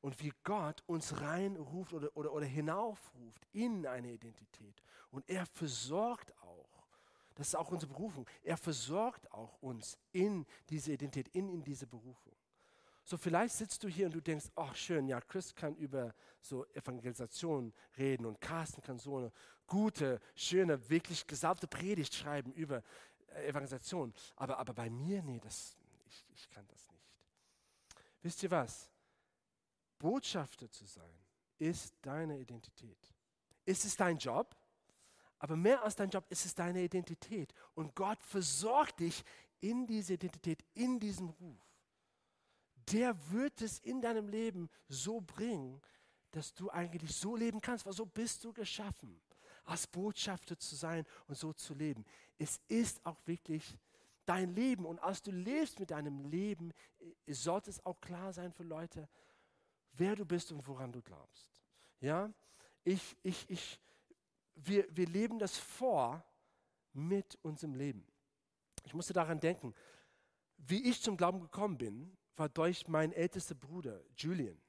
[0.00, 4.82] und wie Gott uns reinruft oder, oder, oder hinaufruft in eine Identität.
[5.10, 6.86] Und er versorgt auch,
[7.34, 11.86] das ist auch unsere Berufung, er versorgt auch uns in diese Identität, in, in diese
[11.86, 12.36] Berufung.
[13.04, 16.64] So vielleicht sitzt du hier und du denkst, ach schön, ja, Chris kann über so
[16.72, 19.32] Evangelisation reden und Carsten kann so eine
[19.66, 22.82] gute, schöne, wirklich gesalbte Predigt schreiben über
[23.28, 24.14] äh, Evangelisation.
[24.36, 27.04] Aber, aber bei mir, nee, das, ich, ich kann das nicht.
[28.22, 28.90] Wisst ihr was?
[29.98, 31.18] Botschafter zu sein
[31.58, 32.98] ist deine Identität.
[33.66, 34.56] Ist es dein Job?
[35.38, 37.52] Aber mehr als dein Job ist es deine Identität.
[37.74, 39.22] Und Gott versorgt dich
[39.60, 41.73] in diese Identität, in diesem Ruf
[42.90, 45.80] der wird es in deinem Leben so bringen,
[46.30, 49.20] dass du eigentlich so leben kannst, weil so bist du geschaffen,
[49.64, 52.04] als Botschafter zu sein und so zu leben.
[52.38, 53.78] Es ist auch wirklich
[54.26, 56.72] dein Leben und als du lebst mit deinem Leben,
[57.26, 59.08] sollte es auch klar sein für Leute,
[59.92, 61.62] wer du bist und woran du glaubst.
[62.00, 62.32] Ja,
[62.82, 63.80] ich, ich, ich,
[64.54, 66.24] wir, wir leben das vor
[66.92, 68.06] mit unserem Leben.
[68.84, 69.74] Ich musste daran denken,
[70.56, 74.60] wie ich zum Glauben gekommen bin, war durch meinen ältesten Bruder, Julian.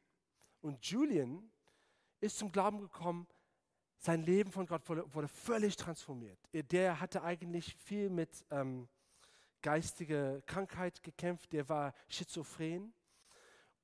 [0.61, 1.51] Und Julian
[2.19, 3.27] ist zum Glauben gekommen,
[3.97, 6.39] sein Leben von Gott wurde, völlig transformiert.
[6.53, 8.87] Der hatte eigentlich viel mit ähm,
[9.61, 12.93] geistiger Krankheit gekämpft, der war schizophren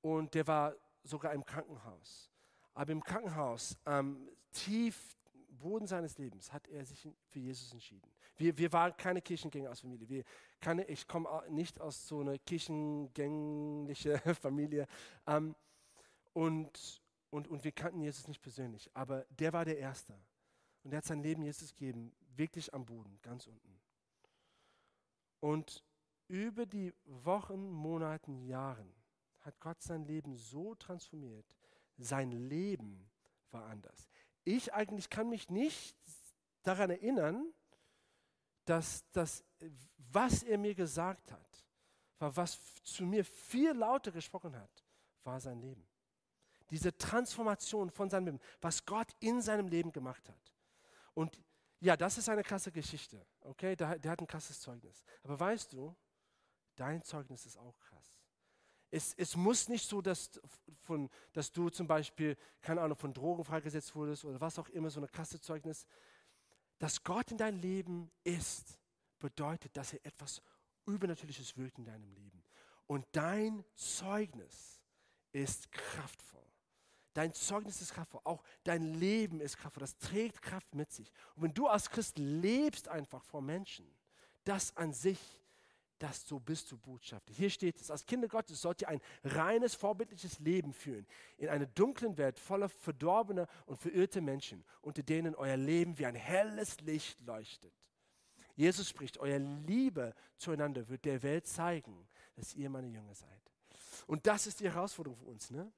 [0.02, 2.32] und der war sogar im Krankenhaus.
[2.74, 5.18] Aber im Krankenhaus, ähm, tief
[5.50, 8.12] Boden seines Lebens, hat er sich für Jesus entschieden.
[8.42, 10.10] Wir, wir waren keine Kirchengänger als Familie.
[10.10, 10.24] Wir,
[10.60, 14.88] keine, ich komme nicht aus so einer kirchengänglichen Familie.
[15.28, 15.56] Ähm,
[16.34, 18.90] und, und, und wir kannten Jesus nicht persönlich.
[18.96, 20.18] Aber der war der Erste.
[20.84, 23.80] Und er hat sein Leben Jesus gegeben, wirklich am Boden, ganz unten.
[25.40, 25.84] Und
[26.28, 28.92] über die Wochen, Monaten, Jahren
[29.42, 31.46] hat Gott sein Leben so transformiert.
[32.00, 33.08] Sein Leben
[33.52, 34.10] war anders.
[34.46, 35.96] Ich eigentlich kann mich nicht
[36.64, 37.54] daran erinnern,
[38.66, 39.44] dass das,
[39.98, 41.66] was er mir gesagt hat,
[42.20, 44.86] war, was zu mir viel lauter gesprochen hat,
[45.24, 45.88] war sein Leben.
[46.70, 50.54] Diese Transformation von seinem Leben, was Gott in seinem Leben gemacht hat.
[51.14, 51.40] Und
[51.80, 53.76] ja, das ist eine krasse Geschichte, okay?
[53.76, 55.04] Der, der hat ein krasses Zeugnis.
[55.24, 55.96] Aber weißt du,
[56.76, 58.16] dein Zeugnis ist auch krass.
[58.92, 60.30] Es, es, muss nicht so, dass,
[60.82, 64.90] von, dass du zum Beispiel, keine Ahnung, von Drogen freigesetzt wurdest oder was auch immer,
[64.90, 65.88] so eine krasse Zeugnis
[66.82, 68.80] dass Gott in dein Leben ist,
[69.20, 70.42] bedeutet, dass er etwas
[70.88, 72.44] Übernatürliches wirkt in deinem Leben.
[72.88, 74.82] Und dein Zeugnis
[75.32, 76.44] ist kraftvoll.
[77.14, 78.22] Dein Zeugnis ist kraftvoll.
[78.24, 79.82] Auch dein Leben ist kraftvoll.
[79.82, 81.12] Das trägt Kraft mit sich.
[81.36, 83.86] Und wenn du als Christ lebst einfach vor Menschen,
[84.44, 85.20] das an sich
[86.02, 87.32] das so bist du Botschafter.
[87.32, 91.06] Hier steht es, als Kinder Gottes sollt ihr ein reines, vorbildliches Leben führen,
[91.38, 96.16] in einer dunklen Welt voller verdorbener und verirrter Menschen, unter denen euer Leben wie ein
[96.16, 97.74] helles Licht leuchtet.
[98.56, 103.52] Jesus spricht, euer Liebe zueinander wird der Welt zeigen, dass ihr meine Jünger seid.
[104.08, 105.52] Und das ist die Herausforderung für uns.
[105.52, 105.72] Ne?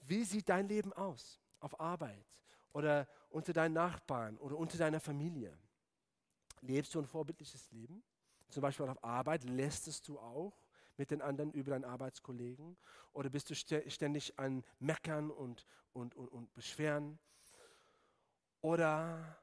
[0.00, 1.40] Wie sieht dein Leben aus?
[1.60, 2.26] Auf Arbeit
[2.72, 5.56] oder unter deinen Nachbarn oder unter deiner Familie?
[6.60, 8.02] Lebst du ein vorbildliches Leben?
[8.48, 10.54] Zum Beispiel auf Arbeit lästest du auch
[10.96, 12.76] mit den anderen über deinen Arbeitskollegen?
[13.12, 17.18] Oder bist du ständig an Meckern und, und, und, und Beschweren?
[18.60, 19.38] Oder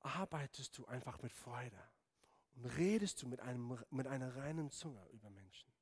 [0.00, 1.78] arbeitest du einfach mit Freude
[2.56, 5.72] und redest du mit, einem, mit einer reinen Zunge über Menschen?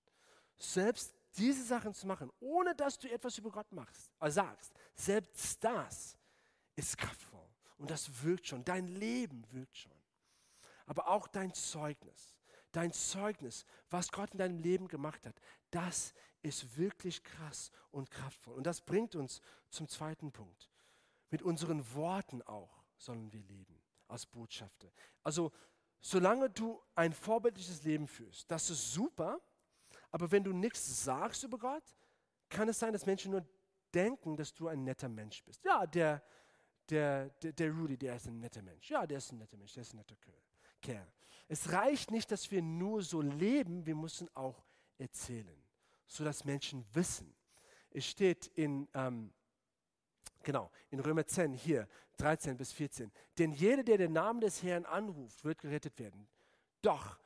[0.59, 5.65] Selbst diese Sachen zu machen, ohne dass du etwas über Gott machst, äh sagst, selbst
[5.65, 6.17] das
[6.77, 7.49] ist kraftvoll
[7.79, 8.65] und das wirkt schon.
[8.65, 10.02] Dein Leben wirkt schon
[10.93, 12.37] aber auch dein Zeugnis.
[12.71, 15.35] Dein Zeugnis, was Gott in deinem Leben gemacht hat,
[15.71, 18.57] das ist wirklich krass und kraftvoll.
[18.57, 20.69] Und das bringt uns zum zweiten Punkt.
[21.31, 24.93] Mit unseren Worten auch sollen wir leben als Botschafter.
[25.23, 25.51] Also
[26.03, 29.41] solange du ein vorbildliches Leben führst, das ist super,
[30.11, 31.97] aber wenn du nichts sagst über Gott,
[32.51, 33.47] kann es sein, dass Menschen nur
[33.95, 35.65] denken, dass du ein netter Mensch bist.
[35.65, 36.23] Ja, der,
[36.91, 38.91] der, der, der Rudy, der ist ein netter Mensch.
[38.91, 40.52] Ja, der ist ein netter Mensch, der ist ein netter Kerl.
[40.83, 41.07] Rückkehr.
[41.49, 44.65] Es reicht nicht, dass wir nur so leben, wir müssen auch
[44.99, 45.63] erzählen,
[46.07, 47.33] sodass Menschen wissen.
[47.91, 49.33] Es steht in, ähm,
[50.43, 53.13] genau, in Römer 10, hier, 13 bis 14.
[53.39, 56.27] Denn jeder, der den Namen des Herrn anruft, wird gerettet werden.
[56.81, 57.19] Doch,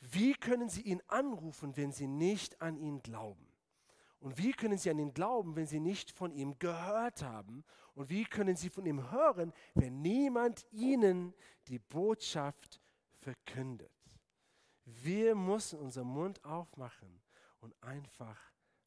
[0.00, 3.46] wie können sie ihn anrufen, wenn sie nicht an ihn glauben?
[4.20, 7.64] Und wie können sie an ihn glauben, wenn sie nicht von ihm gehört haben?
[7.94, 11.32] Und wie können sie von ihm hören, wenn niemand ihnen
[11.68, 12.80] die Botschaft
[13.28, 13.92] verkündet?
[14.84, 17.20] Wir müssen unseren Mund aufmachen
[17.60, 18.38] und einfach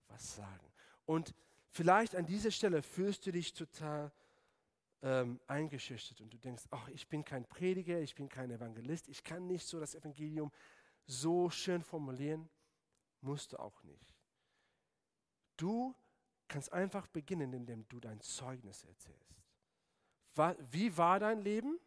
[0.07, 0.73] was sagen.
[1.05, 1.35] Und
[1.69, 4.11] vielleicht an dieser Stelle fühlst du dich total
[5.03, 9.23] ähm, eingeschüchtert und du denkst, ach, ich bin kein Prediger, ich bin kein Evangelist, ich
[9.23, 10.51] kann nicht so das Evangelium
[11.05, 12.49] so schön formulieren.
[13.21, 14.15] Musst du auch nicht.
[15.57, 15.95] Du
[16.47, 19.35] kannst einfach beginnen, indem du dein Zeugnis erzählst.
[20.71, 21.79] Wie war dein Leben,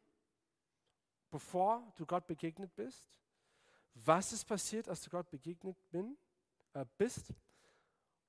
[1.34, 3.10] bevor du Gott begegnet bist?
[3.94, 6.16] Was ist passiert, als du Gott begegnet bin,
[6.74, 7.34] äh, bist?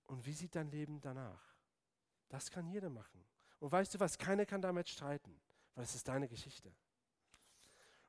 [0.07, 1.53] Und wie sieht dein Leben danach?
[2.29, 3.23] Das kann jeder machen.
[3.59, 5.39] Und weißt du was, keiner kann damit streiten,
[5.75, 6.73] weil es ist deine Geschichte.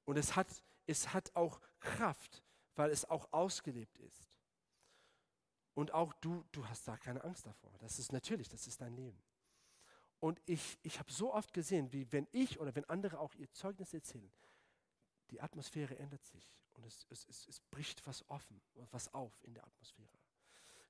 [0.07, 2.43] Und es hat, es hat auch Kraft,
[2.75, 4.31] weil es auch ausgelebt ist.
[5.75, 7.77] Und auch du, du hast da keine Angst davor.
[7.81, 9.23] Das ist natürlich, das ist dein Leben.
[10.21, 13.53] Und ich, ich habe so oft gesehen, wie wenn ich oder wenn andere auch ihr
[13.53, 14.33] Zeugnis erzählen,
[15.31, 18.61] die Atmosphäre ändert sich und es, es, es, es bricht was offen,
[18.91, 20.09] was auf in der Atmosphäre.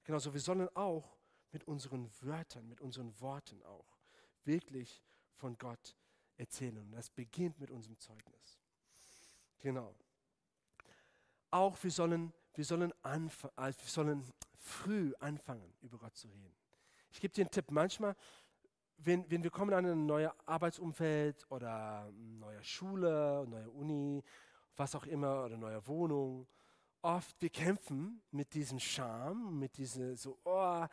[0.05, 1.16] Genauso, wir sollen auch
[1.53, 3.99] mit unseren Wörtern, mit unseren Worten auch
[4.44, 5.03] wirklich
[5.35, 5.96] von Gott
[6.37, 6.79] erzählen.
[6.79, 8.61] Und das beginnt mit unserem Zeugnis.
[9.59, 9.94] Genau.
[11.51, 13.18] Auch wir sollen, wir sollen, äh,
[13.57, 14.25] wir sollen
[14.59, 16.55] früh anfangen, über Gott zu reden.
[17.11, 17.70] Ich gebe dir einen Tipp.
[17.70, 18.14] Manchmal,
[18.98, 24.22] wenn, wenn wir kommen an ein neues Arbeitsumfeld oder neue Schule, neue Uni,
[24.76, 26.46] was auch immer, oder neue Wohnung,
[27.02, 30.87] oft wir kämpfen mit diesem Scham, mit diesem so, oh,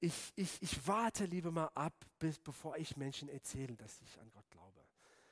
[0.00, 4.30] ich, ich, ich warte lieber mal ab, bis, bevor ich Menschen erzähle, dass ich an
[4.30, 4.84] Gott glaube.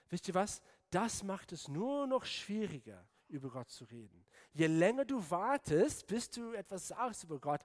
[0.08, 0.62] Wisst ihr was?
[0.90, 4.24] Das macht es nur noch schwieriger, über Gott zu reden.
[4.52, 7.60] Je länger du wartest, bis du etwas sagst über Gott,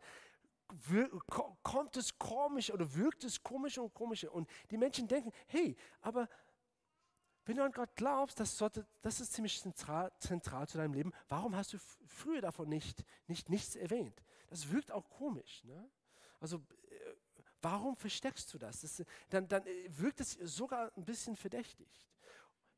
[1.63, 4.33] kommt es komisch oder wirkt es komisch und komischer.
[4.33, 6.27] Und die Menschen denken, hey, aber
[7.45, 11.11] wenn du an Gott glaubst, das, sollte, das ist ziemlich zentral, zentral zu deinem Leben,
[11.29, 14.21] warum hast du früher davon nicht, nicht nichts erwähnt?
[14.49, 15.63] Das wirkt auch komisch.
[15.63, 15.89] Ne?
[16.39, 17.15] Also äh,
[17.61, 18.81] warum versteckst du das?
[18.81, 22.07] das dann, dann äh, wirkt es sogar ein bisschen verdächtigt.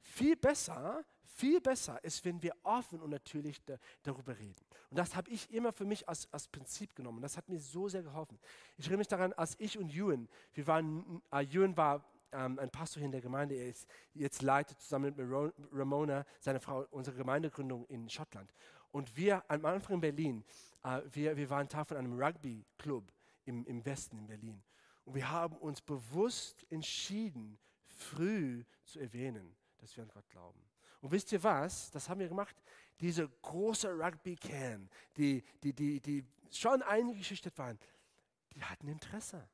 [0.01, 4.63] Viel besser, viel besser ist, wenn wir offen und natürlich da, darüber reden.
[4.89, 7.21] Und das habe ich immer für mich als, als Prinzip genommen.
[7.21, 8.39] Das hat mir so sehr geholfen.
[8.77, 12.69] Ich erinnere mich daran, als ich und Ewan, wir waren, äh, Ewan war ähm, ein
[12.69, 15.27] Pastor hier in der Gemeinde, er ist jetzt leitet zusammen mit
[15.71, 18.53] Ramona, seine Frau, unsere Gemeindegründung in Schottland.
[18.91, 20.43] Und wir am Anfang in Berlin,
[20.83, 23.11] äh, wir, wir waren Teil von einem Rugby-Club
[23.45, 24.63] im, im Westen in Berlin.
[25.05, 30.61] Und wir haben uns bewusst entschieden, früh zu erwähnen, dass wir an Gott glauben.
[31.01, 31.89] Und wisst ihr was?
[31.91, 32.55] Das haben wir gemacht.
[32.99, 37.79] Diese große Rugby-Can, die, die, die, die schon eingeschüchtert waren,
[38.53, 39.49] die hatten Interesse.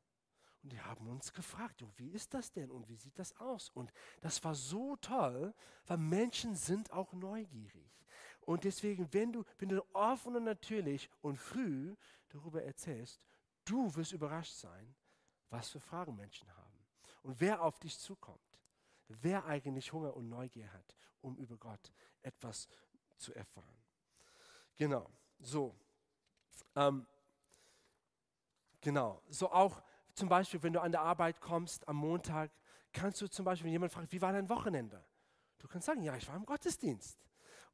[0.62, 3.70] Und die haben uns gefragt, wie ist das denn und wie sieht das aus?
[3.70, 5.54] Und das war so toll,
[5.86, 8.06] weil Menschen sind auch neugierig.
[8.42, 11.96] Und deswegen, wenn du, wenn du offen und natürlich und früh
[12.30, 13.22] darüber erzählst,
[13.64, 14.96] du wirst überrascht sein,
[15.50, 16.86] was für Fragen Menschen haben
[17.24, 18.47] und wer auf dich zukommt
[19.08, 21.92] wer eigentlich Hunger und Neugier hat, um über Gott
[22.22, 22.68] etwas
[23.18, 23.78] zu erfahren.
[24.76, 25.76] Genau, so.
[26.76, 27.06] Ähm,
[28.82, 29.82] genau, so auch
[30.14, 32.52] zum Beispiel, wenn du an der Arbeit kommst am Montag,
[32.94, 35.04] kannst du zum Beispiel, wenn jemand fragt, wie war dein Wochenende?
[35.60, 37.20] Du kannst sagen, ja, ich war im Gottesdienst.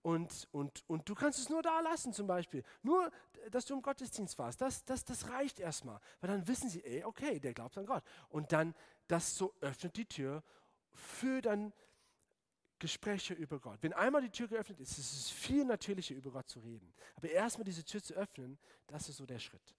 [0.02, 2.64] Und, und, und du kannst es nur da lassen zum Beispiel.
[2.82, 3.10] Nur,
[3.52, 4.60] dass du im Gottesdienst warst.
[4.60, 6.00] Das, das, das reicht erstmal.
[6.20, 8.04] Weil dann wissen sie, ey, okay, der glaubt an Gott.
[8.28, 8.76] Und dann,
[9.08, 10.44] das so öffnet die Tür
[10.94, 11.74] für dann
[12.80, 13.78] Gespräche über Gott.
[13.82, 16.94] Wenn einmal die Tür geöffnet ist, ist es viel natürlicher, über Gott zu reden.
[17.16, 19.74] Aber erstmal diese Tür zu öffnen, das ist so der Schritt.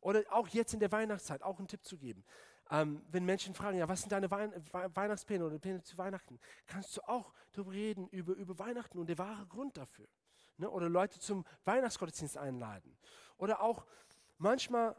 [0.00, 2.24] Oder auch jetzt in der Weihnachtszeit, auch einen Tipp zu geben.
[2.70, 6.96] Ähm, wenn Menschen fragen, ja, was sind deine Wein Weihnachtspläne oder Pläne zu Weihnachten, kannst
[6.96, 10.08] du auch darüber reden, über, über Weihnachten und der wahre Grund dafür.
[10.56, 10.70] Ne?
[10.70, 12.96] Oder Leute zum Weihnachtsgottesdienst einladen.
[13.38, 13.86] Oder auch
[14.38, 14.96] manchmal,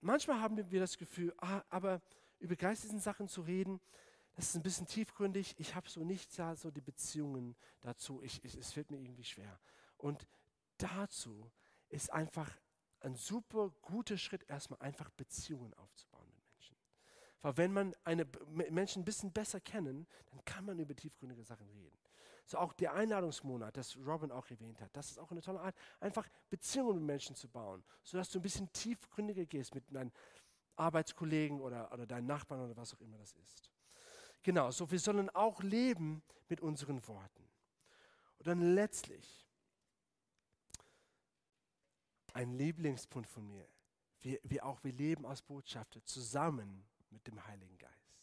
[0.00, 2.02] manchmal haben wir das Gefühl, ah, aber
[2.38, 3.80] über geistlichen Sachen zu reden,
[4.36, 5.54] das ist ein bisschen tiefgründig.
[5.58, 8.22] Ich habe so nicht so die Beziehungen dazu.
[8.22, 9.58] Ich, ich, es fällt mir irgendwie schwer.
[9.96, 10.28] Und
[10.76, 11.50] dazu
[11.88, 12.50] ist einfach
[13.00, 16.76] ein super guter Schritt, erstmal einfach Beziehungen aufzubauen mit Menschen.
[17.40, 21.68] Weil wenn man eine, Menschen ein bisschen besser kennen, dann kann man über tiefgründige Sachen
[21.70, 21.96] reden.
[22.44, 25.74] So auch der Einladungsmonat, das Robin auch erwähnt hat, das ist auch eine tolle Art,
[25.98, 30.12] einfach Beziehungen mit Menschen zu bauen, sodass du ein bisschen tiefgründiger gehst mit deinen
[30.76, 33.72] Arbeitskollegen oder, oder deinen Nachbarn oder was auch immer das ist.
[34.46, 37.48] Genau, so wir sollen auch leben mit unseren Worten.
[38.38, 39.44] Und dann letztlich
[42.32, 43.66] ein Lieblingspunkt von mir.
[44.20, 48.22] wir, wir auch, wir leben als Botschafter zusammen mit dem Heiligen Geist.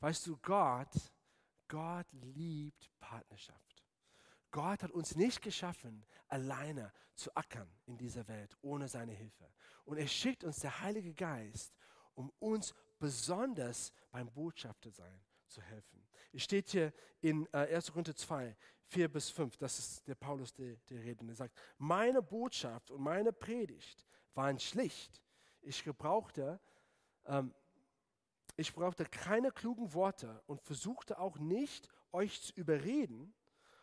[0.00, 1.12] Weißt du, Gott,
[1.68, 3.84] Gott liebt Partnerschaft.
[4.50, 9.52] Gott hat uns nicht geschaffen, alleine zu ackern in dieser Welt ohne seine Hilfe.
[9.84, 11.76] Und er schickt uns der Heilige Geist,
[12.14, 16.06] um uns besonders beim Botschafter sein zu helfen.
[16.32, 17.92] Es steht hier in äh, 1.
[17.92, 21.28] Korinther 2, 4 bis 5, das ist der Paulus, der, der redet.
[21.28, 25.22] Er sagt, meine Botschaft und meine Predigt waren schlicht.
[25.62, 26.60] Ich gebrauchte,
[27.26, 27.54] ähm,
[28.56, 33.34] ich brauchte keine klugen Worte und versuchte auch nicht, euch zu überreden,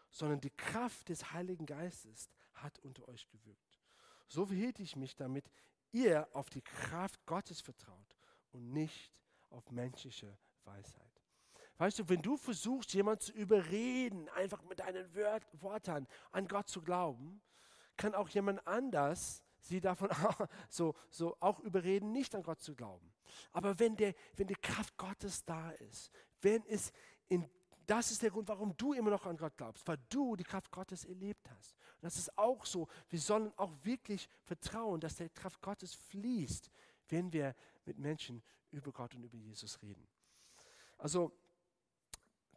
[0.09, 3.79] sondern die Kraft des Heiligen Geistes hat unter euch gewirkt.
[4.27, 5.49] So verhielt ich mich, damit
[5.91, 8.15] ihr auf die Kraft Gottes vertraut
[8.51, 9.13] und nicht
[9.49, 11.10] auf menschliche Weisheit.
[11.81, 16.67] Weißt du, wenn du versuchst, jemanden zu überreden, einfach mit deinen Wört, Worten an Gott
[16.67, 17.41] zu glauben,
[17.97, 22.75] kann auch jemand anders sie davon auch, so, so auch überreden, nicht an Gott zu
[22.75, 23.11] glauben.
[23.51, 26.11] Aber wenn, der, wenn die Kraft Gottes da ist,
[26.43, 26.91] wenn es
[27.29, 27.49] in
[27.87, 30.69] das ist der Grund, warum du immer noch an Gott glaubst, weil du die Kraft
[30.69, 31.73] Gottes erlebt hast.
[31.95, 32.89] Und das ist auch so.
[33.09, 36.69] Wir sollen auch wirklich vertrauen, dass die Kraft Gottes fließt,
[37.09, 37.55] wenn wir
[37.85, 40.07] mit Menschen über Gott und über Jesus reden.
[40.99, 41.33] Also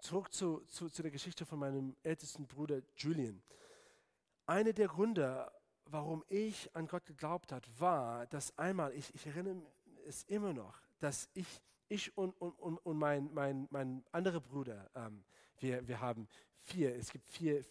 [0.05, 3.43] zurück zu, zu, zu der Geschichte von meinem ältesten Bruder Julian.
[4.47, 5.51] Einer der Gründe,
[5.87, 9.63] warum ich an Gott geglaubt habe, war, dass einmal, ich, ich erinnere
[10.07, 11.47] es immer noch, dass ich,
[11.89, 15.25] ich und, und, und, und mein, mein, mein anderer Bruder, ähm,
[15.59, 16.29] wir, wir haben
[16.61, 17.65] vier, es gibt vier,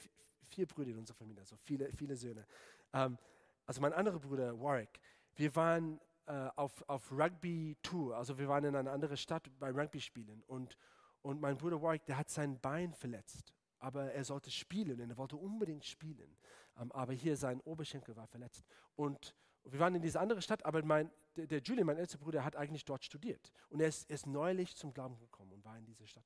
[0.49, 2.47] vier Brüder in unserer Familie, also viele, viele Söhne.
[2.93, 3.19] Ähm,
[3.67, 4.99] also mein anderer Bruder, Warwick,
[5.35, 10.41] wir waren äh, auf, auf Rugby-Tour, also wir waren in einer anderen Stadt bei Rugby-Spielen
[10.47, 10.75] und,
[11.23, 13.53] und mein Bruder Warwick, der hat sein Bein verletzt.
[13.79, 16.37] Aber er sollte spielen und er wollte unbedingt spielen.
[16.77, 18.63] Ähm, aber hier sein Oberschenkel war verletzt.
[18.95, 22.55] Und wir waren in dieser anderen Stadt, aber mein, der, Julian, mein älterer Bruder, hat
[22.55, 23.51] eigentlich dort studiert.
[23.69, 26.25] Und er ist, er ist neulich zum Glauben gekommen und war in dieser Stadt.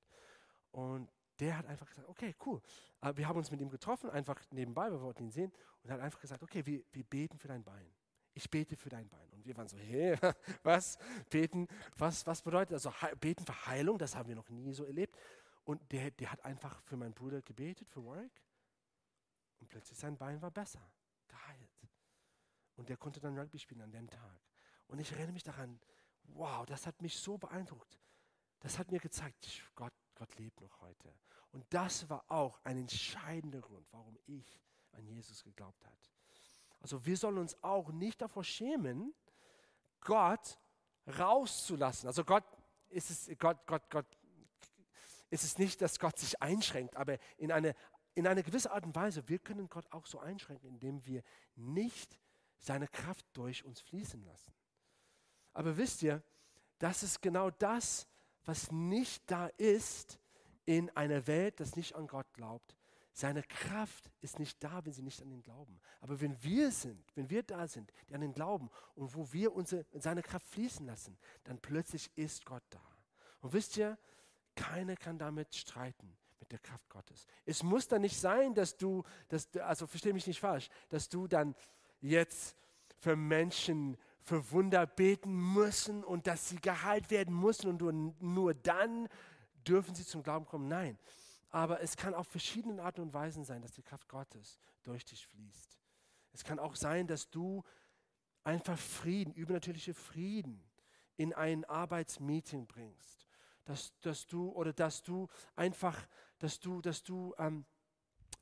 [0.72, 2.62] Und der hat einfach gesagt, okay, cool.
[3.02, 5.52] Äh, wir haben uns mit ihm getroffen, einfach nebenbei, wir wollten ihn sehen.
[5.84, 7.88] Und er hat einfach gesagt, okay, wir, wir beten für dein Bein
[8.38, 9.28] ich bete für dein Bein.
[9.34, 10.16] Und wir waren so, hey,
[10.64, 10.98] was?
[11.30, 11.68] Beten,
[11.98, 12.86] was, was bedeutet das?
[12.86, 15.18] Also beten für Heilung, das haben wir noch nie so erlebt.
[15.64, 18.44] Und der, der hat einfach für meinen Bruder gebetet, für Warwick.
[19.60, 20.88] Und plötzlich sein Bein war besser,
[21.28, 21.90] geheilt.
[22.76, 24.40] Und der konnte dann Rugby spielen an dem Tag.
[24.86, 25.80] Und ich erinnere mich daran,
[26.24, 28.00] wow, das hat mich so beeindruckt.
[28.60, 31.12] Das hat mir gezeigt, Gott, Gott lebt noch heute.
[31.52, 34.62] Und das war auch ein entscheidender Grund, warum ich
[34.92, 35.98] an Jesus geglaubt habe.
[36.80, 39.14] Also wir sollen uns auch nicht davor schämen,
[40.02, 40.60] Gott
[41.08, 42.08] rauszulassen.
[42.08, 42.44] Also Gott
[42.90, 44.06] ist es, Gott, Gott, Gott
[45.30, 47.76] ist es nicht, dass Gott sich einschränkt, aber in eine,
[48.16, 51.24] in eine gewisse Art und Weise, wir können Gott auch so einschränken, indem wir
[51.56, 52.20] nicht
[52.60, 54.54] seine Kraft durch uns fließen lassen.
[55.54, 56.24] Aber wisst ihr,
[56.80, 58.08] das ist genau das,
[58.46, 60.20] was nicht da ist
[60.66, 62.76] in einer Welt, das nicht an Gott glaubt,
[63.20, 65.80] seine Kraft ist nicht da, wenn sie nicht an ihn glauben.
[66.02, 69.56] Aber wenn wir sind, wenn wir da sind, die an ihn glauben und wo wir
[69.56, 72.82] unsere, seine Kraft fließen lassen, dann plötzlich ist Gott da.
[73.42, 73.98] Und wisst ihr,
[74.56, 77.26] keiner kann damit streiten mit der Kraft Gottes.
[77.44, 81.28] Es muss dann nicht sein, dass du, dass, also verstehe mich nicht falsch, dass du
[81.28, 81.56] dann
[82.02, 82.56] jetzt
[83.00, 88.54] für Menschen für Wunder beten müssen und dass sie geheilt werden müssen und nur, nur
[88.54, 89.10] dann
[89.68, 90.68] dürfen sie zum Glauben kommen.
[90.68, 91.00] Nein,
[91.50, 95.26] aber es kann auf verschiedene Arten und Weisen sein, dass die Kraft Gottes durch dich
[95.28, 95.80] fließt.
[96.34, 97.64] Es kann auch sein, dass du
[98.44, 100.64] einfach Frieden, übernatürliche Frieden
[101.16, 103.28] in ein Arbeitsmeeting bringst.
[103.66, 106.08] Dass, dass du oder dass du einfach,
[106.40, 107.66] dass du, dass du ähm,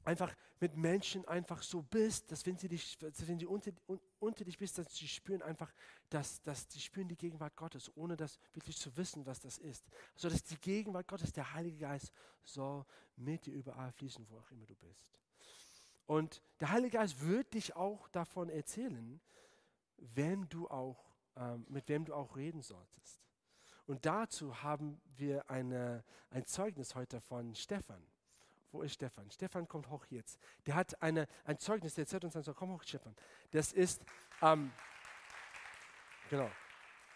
[0.06, 3.72] einfach mit Menschen einfach so bist, dass wenn sie, dich, wenn sie unter,
[4.20, 5.74] unter dich bist, dass sie spüren einfach,
[6.10, 9.86] dass, dass sie spüren die Gegenwart Gottes, ohne das wirklich zu wissen, was das ist.
[10.16, 12.86] So dass die Gegenwart Gottes, der Heilige Geist, soll
[13.18, 15.10] mit dir überall fließen, wo auch immer du bist.
[16.06, 19.20] Und der Heilige Geist wird dich auch davon erzählen,
[19.98, 21.04] wenn du auch,
[21.36, 23.22] ähm, mit wem du auch reden solltest.
[23.88, 28.02] Und dazu haben wir eine, ein Zeugnis heute von Stefan.
[28.76, 29.32] Wo ist Stefan?
[29.32, 30.38] Stefan kommt hoch jetzt.
[30.66, 33.16] Der hat eine, ein Zeugnis, der erzählt uns, also, komm hoch, Stefan.
[33.52, 34.04] Das ist,
[34.42, 34.70] ähm,
[36.30, 36.50] genau,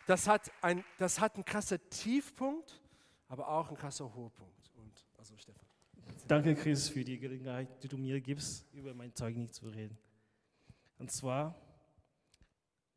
[0.08, 2.82] das hat, ein, das hat einen krasser Tiefpunkt,
[3.28, 4.72] aber auch einen krasser Hochpunkt.
[4.78, 5.66] Und, also Stefan.
[6.30, 9.98] Danke, Chris, für die Gelegenheit, die du mir gibst, über mein Zeugnis zu reden.
[10.98, 11.60] Und zwar,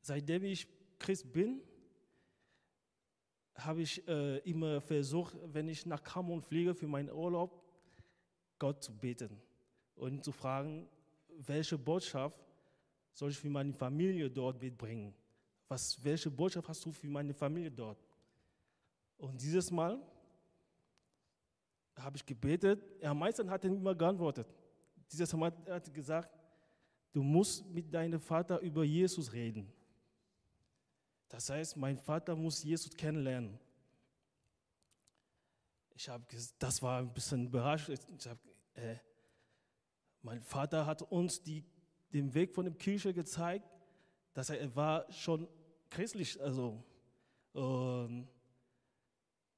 [0.03, 0.69] seitdem ich
[1.01, 1.61] Christ bin,
[3.57, 7.62] habe ich äh, immer versucht, wenn ich nach Kamerun fliege für meinen Urlaub,
[8.65, 9.33] Gott zu beten
[9.97, 10.89] und zu fragen,
[11.51, 12.39] welche Botschaft
[13.13, 15.15] soll ich für meine Familie dort mitbringen?
[15.73, 17.99] was, welche Botschaft hast du für meine Familie dort?
[19.17, 19.99] Und dieses Mal
[21.97, 22.79] habe ich gebetet.
[23.01, 24.47] Er meistens hat er immer geantwortet.
[25.11, 26.31] Dieses Mal hat er gesagt,
[27.13, 29.73] du musst mit deinem Vater über Jesus reden.
[31.29, 33.59] Das heißt, mein Vater muss Jesus kennenlernen.
[35.95, 36.25] Ich habe,
[36.59, 37.89] das war ein bisschen überrascht.
[37.89, 38.41] Ich habe,
[38.75, 38.97] äh,
[40.23, 41.65] mein Vater hat uns die,
[42.13, 43.69] den Weg von der Kirche gezeigt,
[44.35, 45.49] dass er, er war schon
[45.91, 46.83] christlich, also
[47.55, 48.29] ähm,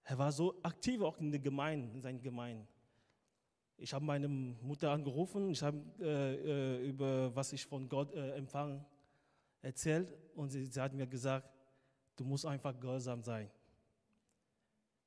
[0.03, 2.67] er war so aktiv auch in der Gemeinde, in seinen Gemeinden.
[3.77, 6.35] Ich habe meine Mutter angerufen, ich habe äh,
[6.77, 8.85] äh, über was ich von Gott äh, empfangen
[9.63, 11.51] erzählt und sie, sie, hat mir gesagt,
[12.17, 13.51] du musst einfach gehorsam sein.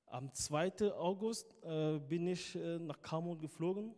[0.09, 0.93] Am 2.
[0.93, 3.93] August äh, bin ich äh, nach Kamon geflogen.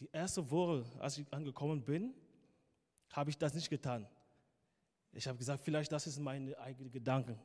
[0.00, 2.12] Die erste Woche, als ich angekommen bin,
[3.12, 4.06] habe ich das nicht getan.
[5.12, 7.38] Ich habe gesagt, vielleicht das ist meine eigene Gedanken.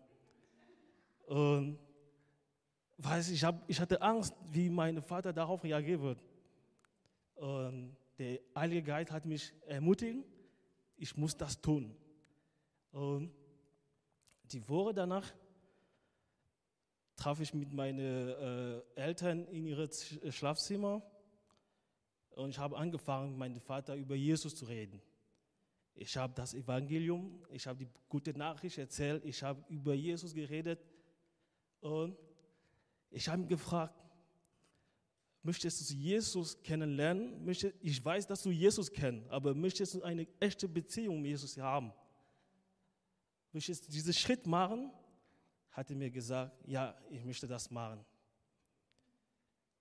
[1.27, 1.77] Und
[2.97, 6.23] weiß ich, hab, ich hatte Angst, wie mein Vater darauf reagieren wird.
[7.35, 10.25] Und der Heilige Geist hat mich ermutigt,
[10.97, 11.95] ich muss das tun.
[12.91, 13.31] Und
[14.43, 15.31] die Woche danach
[17.15, 19.89] traf ich mit meinen äh, Eltern in ihre
[20.29, 21.01] Schlafzimmer
[22.31, 25.01] und ich habe angefangen, mit meinem Vater über Jesus zu reden.
[25.95, 30.85] Ich habe das Evangelium, ich habe die gute Nachricht erzählt, ich habe über Jesus geredet
[31.79, 32.17] und
[33.11, 33.95] ich habe ihn gefragt,
[35.41, 37.47] möchtest du Jesus kennenlernen?
[37.81, 41.93] Ich weiß, dass du Jesus kennst, aber möchtest du eine echte Beziehung mit Jesus haben?
[43.53, 44.91] Möchtest du diesen Schritt machen?
[45.75, 47.99] Hat er mir gesagt, ja, ich möchte das machen.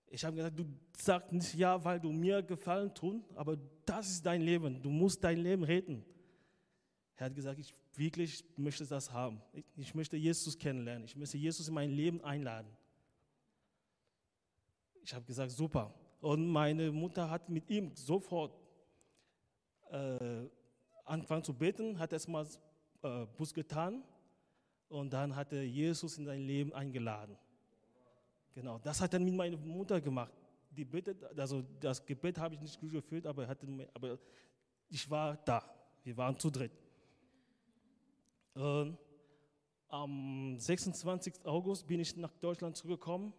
[0.09, 0.65] Ich habe gesagt, du
[0.97, 4.83] sagst nicht ja, weil du mir Gefallen tun, aber das ist dein Leben.
[4.83, 6.05] Du musst dein Leben retten.
[7.15, 9.41] Er hat gesagt, ich wirklich möchte das haben.
[9.53, 11.05] Ich, ich möchte Jesus kennenlernen.
[11.05, 12.77] Ich möchte Jesus in mein Leben einladen.
[15.01, 15.95] Ich habe gesagt, super.
[16.21, 18.53] Und meine Mutter hat mit ihm sofort
[19.93, 20.49] äh,
[21.05, 22.49] angefangen zu beten, hat erstmal
[23.03, 24.03] äh, Bus getan
[24.89, 27.37] und dann hat er Jesus in sein Leben eingeladen.
[28.55, 30.33] Genau, das hat er mit meiner Mutter gemacht.
[30.71, 34.19] Die Bitte, also das Gebet habe ich nicht geführt, aber, hatte, aber
[34.89, 35.63] ich war da.
[36.03, 36.73] Wir waren zu dritt.
[38.55, 38.99] Und
[39.89, 41.45] am 26.
[41.45, 43.33] August bin ich nach Deutschland zurückgekommen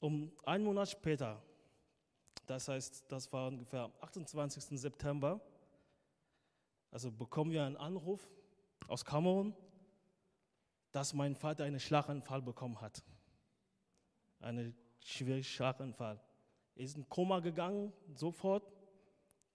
[0.00, 1.42] um einen Monat später,
[2.46, 4.80] das heißt, das war ungefähr am 28.
[4.80, 5.40] September,
[6.90, 8.28] also bekommen wir einen Anruf
[8.86, 9.54] aus Kamerun,
[10.98, 13.04] dass mein Vater einen Schlaganfall bekommen hat.
[14.40, 16.20] Einen schweren Schlaganfall.
[16.74, 18.64] Er ist in Koma gegangen, sofort.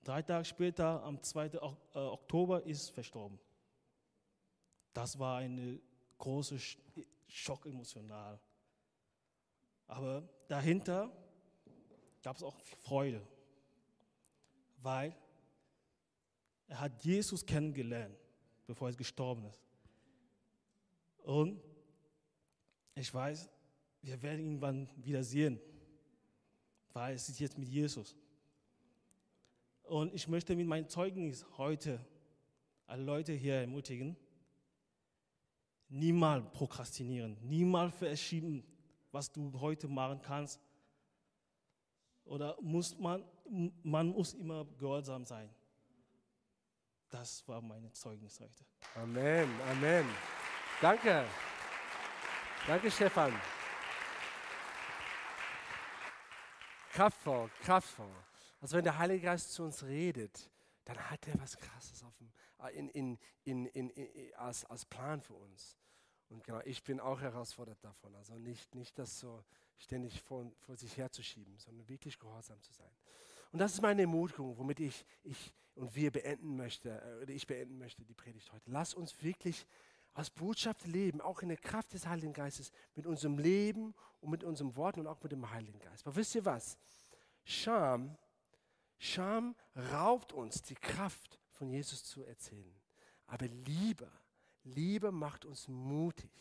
[0.06, 1.48] Drei Tage später, am 2.
[1.48, 1.58] Äh,
[1.96, 3.38] Oktober, ist verstorben.
[4.94, 5.82] Das war eine
[6.18, 6.58] große
[7.28, 8.40] Schock emotional.
[9.88, 11.12] Aber dahinter
[12.22, 13.22] gab es auch Freude,
[14.78, 15.14] weil
[16.70, 18.18] er hat Jesus kennengelernt,
[18.66, 19.63] bevor er gestorben ist.
[21.24, 21.62] Und
[22.96, 23.50] ich weiß,
[24.02, 25.60] wir werden ihn irgendwann wieder sehen,
[26.92, 28.16] weil es ist jetzt mit Jesus.
[29.84, 32.00] Und ich möchte mit meinem Zeugnis heute
[32.86, 34.16] alle Leute hier ermutigen,
[35.90, 38.64] niemals prokrastinieren, niemals verschieben,
[39.12, 40.60] was du heute machen kannst.
[42.26, 43.24] Oder muss man,
[43.84, 45.50] man muss immer gehorsam sein.
[47.10, 48.66] Das war mein Zeugnis heute.
[48.96, 50.06] Amen, Amen.
[50.82, 51.26] Danke.
[52.68, 53.34] Danke, Stefan.
[56.92, 58.16] Kraftvoll, kraftvoll.
[58.62, 60.50] Also wenn der Heilige Geist zu uns redet,
[60.86, 62.32] dann hat er was Krasses auf dem,
[62.74, 65.78] in, in, in, in, als, als Plan für uns.
[66.30, 68.16] Und genau, ich bin auch herausfordert davon.
[68.16, 69.44] Also nicht, nicht das so
[69.78, 72.92] ständig vor, vor sich herzuschieben, sondern wirklich gehorsam zu sein.
[73.52, 77.48] Und das ist meine Ermutigung, womit ich, ich und wir beenden möchte, äh, oder ich
[77.48, 78.70] beenden möchte die Predigt heute.
[78.72, 79.66] Lass uns wirklich
[80.14, 84.44] als Botschaft leben, auch in der Kraft des Heiligen Geistes, mit unserem Leben und mit
[84.44, 86.06] unserem Worten und auch mit dem Heiligen Geist.
[86.06, 86.78] Aber wisst ihr was?
[87.44, 88.18] Scham,
[88.98, 89.56] Scham
[89.92, 92.76] raubt uns die Kraft von Jesus zu erzählen.
[93.28, 94.12] Aber Liebe
[94.64, 96.32] Liebe macht uns mutig.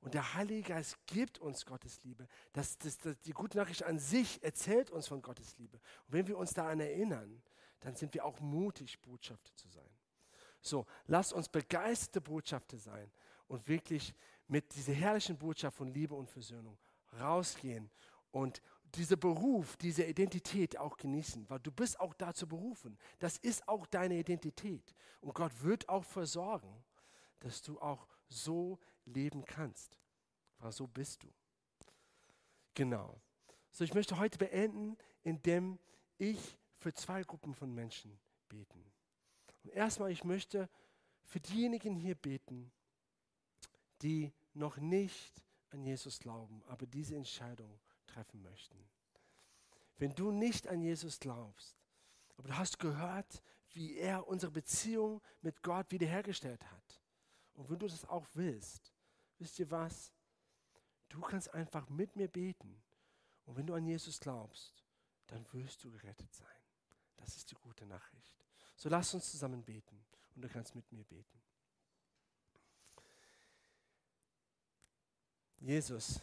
[0.00, 2.26] Und der Heilige Geist gibt uns Gottes Liebe.
[2.52, 5.76] Das, das, das, die gute Nachricht an sich erzählt uns von Gottes Liebe.
[6.06, 7.42] Und wenn wir uns daran erinnern,
[7.80, 9.89] dann sind wir auch mutig, Botschafter zu sein.
[10.60, 13.10] So, lasst uns begeisterte Botschafter sein
[13.48, 14.14] und wirklich
[14.46, 16.78] mit dieser herrlichen Botschaft von Liebe und Versöhnung
[17.18, 17.90] rausgehen
[18.30, 18.62] und
[18.94, 22.98] dieser Beruf, diese Identität auch genießen, weil du bist auch dazu berufen.
[23.20, 24.94] Das ist auch deine Identität.
[25.20, 26.84] Und Gott wird auch versorgen
[27.40, 29.98] dass du auch so leben kannst.
[30.58, 31.32] Weil so bist du.
[32.74, 33.20] Genau.
[33.72, 35.78] So, ich möchte heute beenden, indem
[36.18, 38.84] ich für zwei Gruppen von Menschen beten.
[39.62, 40.68] Und erstmal, ich möchte
[41.24, 42.72] für diejenigen hier beten,
[44.02, 48.88] die noch nicht an Jesus glauben, aber diese Entscheidung treffen möchten.
[49.98, 51.76] Wenn du nicht an Jesus glaubst,
[52.36, 53.42] aber du hast gehört,
[53.72, 57.02] wie er unsere Beziehung mit Gott wiederhergestellt hat.
[57.52, 58.92] Und wenn du das auch willst,
[59.38, 60.12] wisst ihr was?
[61.08, 62.82] Du kannst einfach mit mir beten.
[63.44, 64.84] Und wenn du an Jesus glaubst,
[65.26, 66.46] dann wirst du gerettet sein.
[67.16, 68.39] Das ist die gute Nachricht.
[68.80, 70.02] So lass uns zusammen beten
[70.34, 71.38] und du kannst mit mir beten.
[75.58, 76.18] Jesus,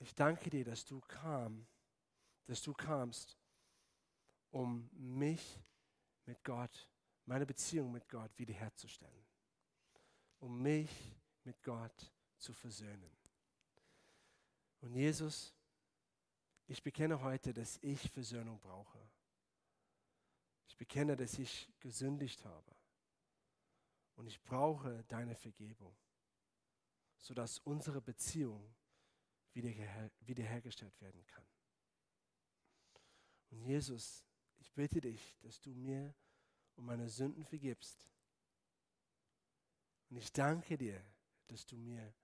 [0.00, 1.64] ich danke dir, dass du kam,
[2.46, 3.38] dass du kamst,
[4.50, 5.62] um mich
[6.26, 6.90] mit Gott,
[7.26, 9.24] meine Beziehung mit Gott wiederherzustellen,
[10.40, 10.90] um mich
[11.44, 13.16] mit Gott zu versöhnen.
[14.80, 15.54] Und Jesus,
[16.66, 19.11] ich bekenne heute, dass ich Versöhnung brauche.
[20.72, 22.74] Ich bekenne, dass ich gesündigt habe.
[24.14, 25.94] Und ich brauche deine Vergebung,
[27.18, 28.74] sodass unsere Beziehung
[29.52, 31.44] wiederhergestellt werden kann.
[33.50, 34.24] Und Jesus,
[34.60, 36.14] ich bitte dich, dass du mir
[36.76, 38.08] um meine Sünden vergibst.
[40.08, 41.04] Und ich danke dir,
[41.48, 42.14] dass du mir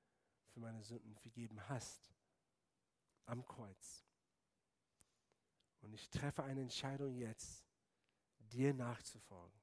[0.46, 2.14] für meine Sünden vergeben hast
[3.26, 4.06] am Kreuz.
[5.82, 7.67] Und ich treffe eine Entscheidung jetzt,
[8.48, 9.58] dir nachzufolgen.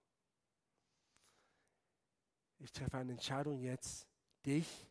[2.60, 4.08] Ich treffe eine Entscheidung jetzt,
[4.46, 4.88] dich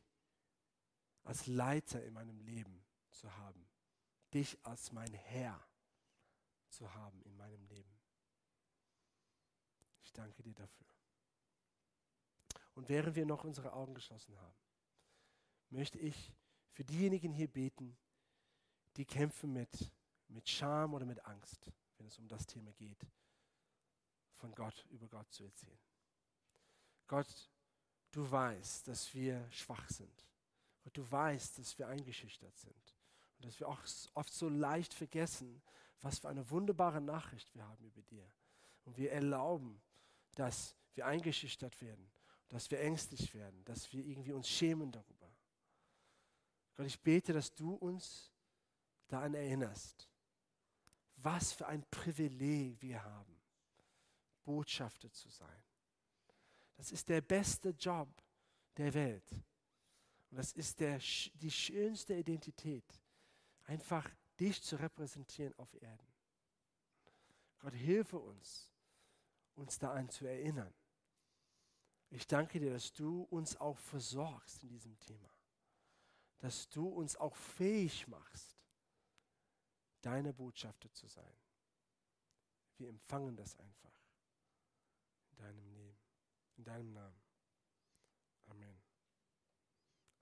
[1.25, 3.67] als Leiter in meinem Leben zu haben,
[4.33, 5.67] dich als mein Herr
[6.69, 8.01] zu haben in meinem Leben.
[10.03, 10.87] Ich danke dir dafür.
[12.75, 14.59] Und während wir noch unsere Augen geschlossen haben,
[15.71, 16.33] möchte ich
[16.73, 17.97] für diejenigen hier beten,
[18.97, 19.93] die kämpfen mit,
[20.29, 23.07] mit Scham oder mit Angst, wenn es um das Thema geht,
[24.45, 25.79] von Gott über Gott zu erzählen.
[27.07, 27.51] Gott,
[28.11, 30.29] du weißt, dass wir schwach sind.
[30.85, 32.95] Und du weißt, dass wir eingeschüchtert sind.
[33.39, 33.81] Und dass wir auch
[34.13, 35.63] oft so leicht vergessen,
[36.03, 38.31] was für eine wunderbare Nachricht wir haben über dir.
[38.85, 39.81] Und wir erlauben,
[40.35, 42.11] dass wir eingeschüchtert werden,
[42.51, 45.35] dass wir ängstlich werden, dass wir irgendwie uns schämen darüber.
[46.77, 48.31] Gott, ich bete, dass du uns
[49.09, 50.07] daran erinnerst,
[51.17, 53.34] was für ein Privileg wir haben,
[54.45, 55.63] Botschafter zu sein.
[56.77, 58.09] Das ist der beste Job
[58.77, 59.31] der Welt.
[60.31, 60.99] Und das ist der,
[61.35, 62.85] die schönste Identität,
[63.65, 66.13] einfach dich zu repräsentieren auf Erden.
[67.61, 68.73] Gott, hilfe uns,
[69.55, 70.75] uns daran zu erinnern.
[72.11, 75.31] Ich danke dir, dass du uns auch versorgst in diesem Thema.
[76.39, 78.59] Dass du uns auch fähig machst,
[80.03, 81.37] deine Botschafter zu sein.
[82.77, 83.94] Wir empfangen das einfach in
[85.37, 85.99] deinem Leben,
[86.57, 87.24] in deinem Namen.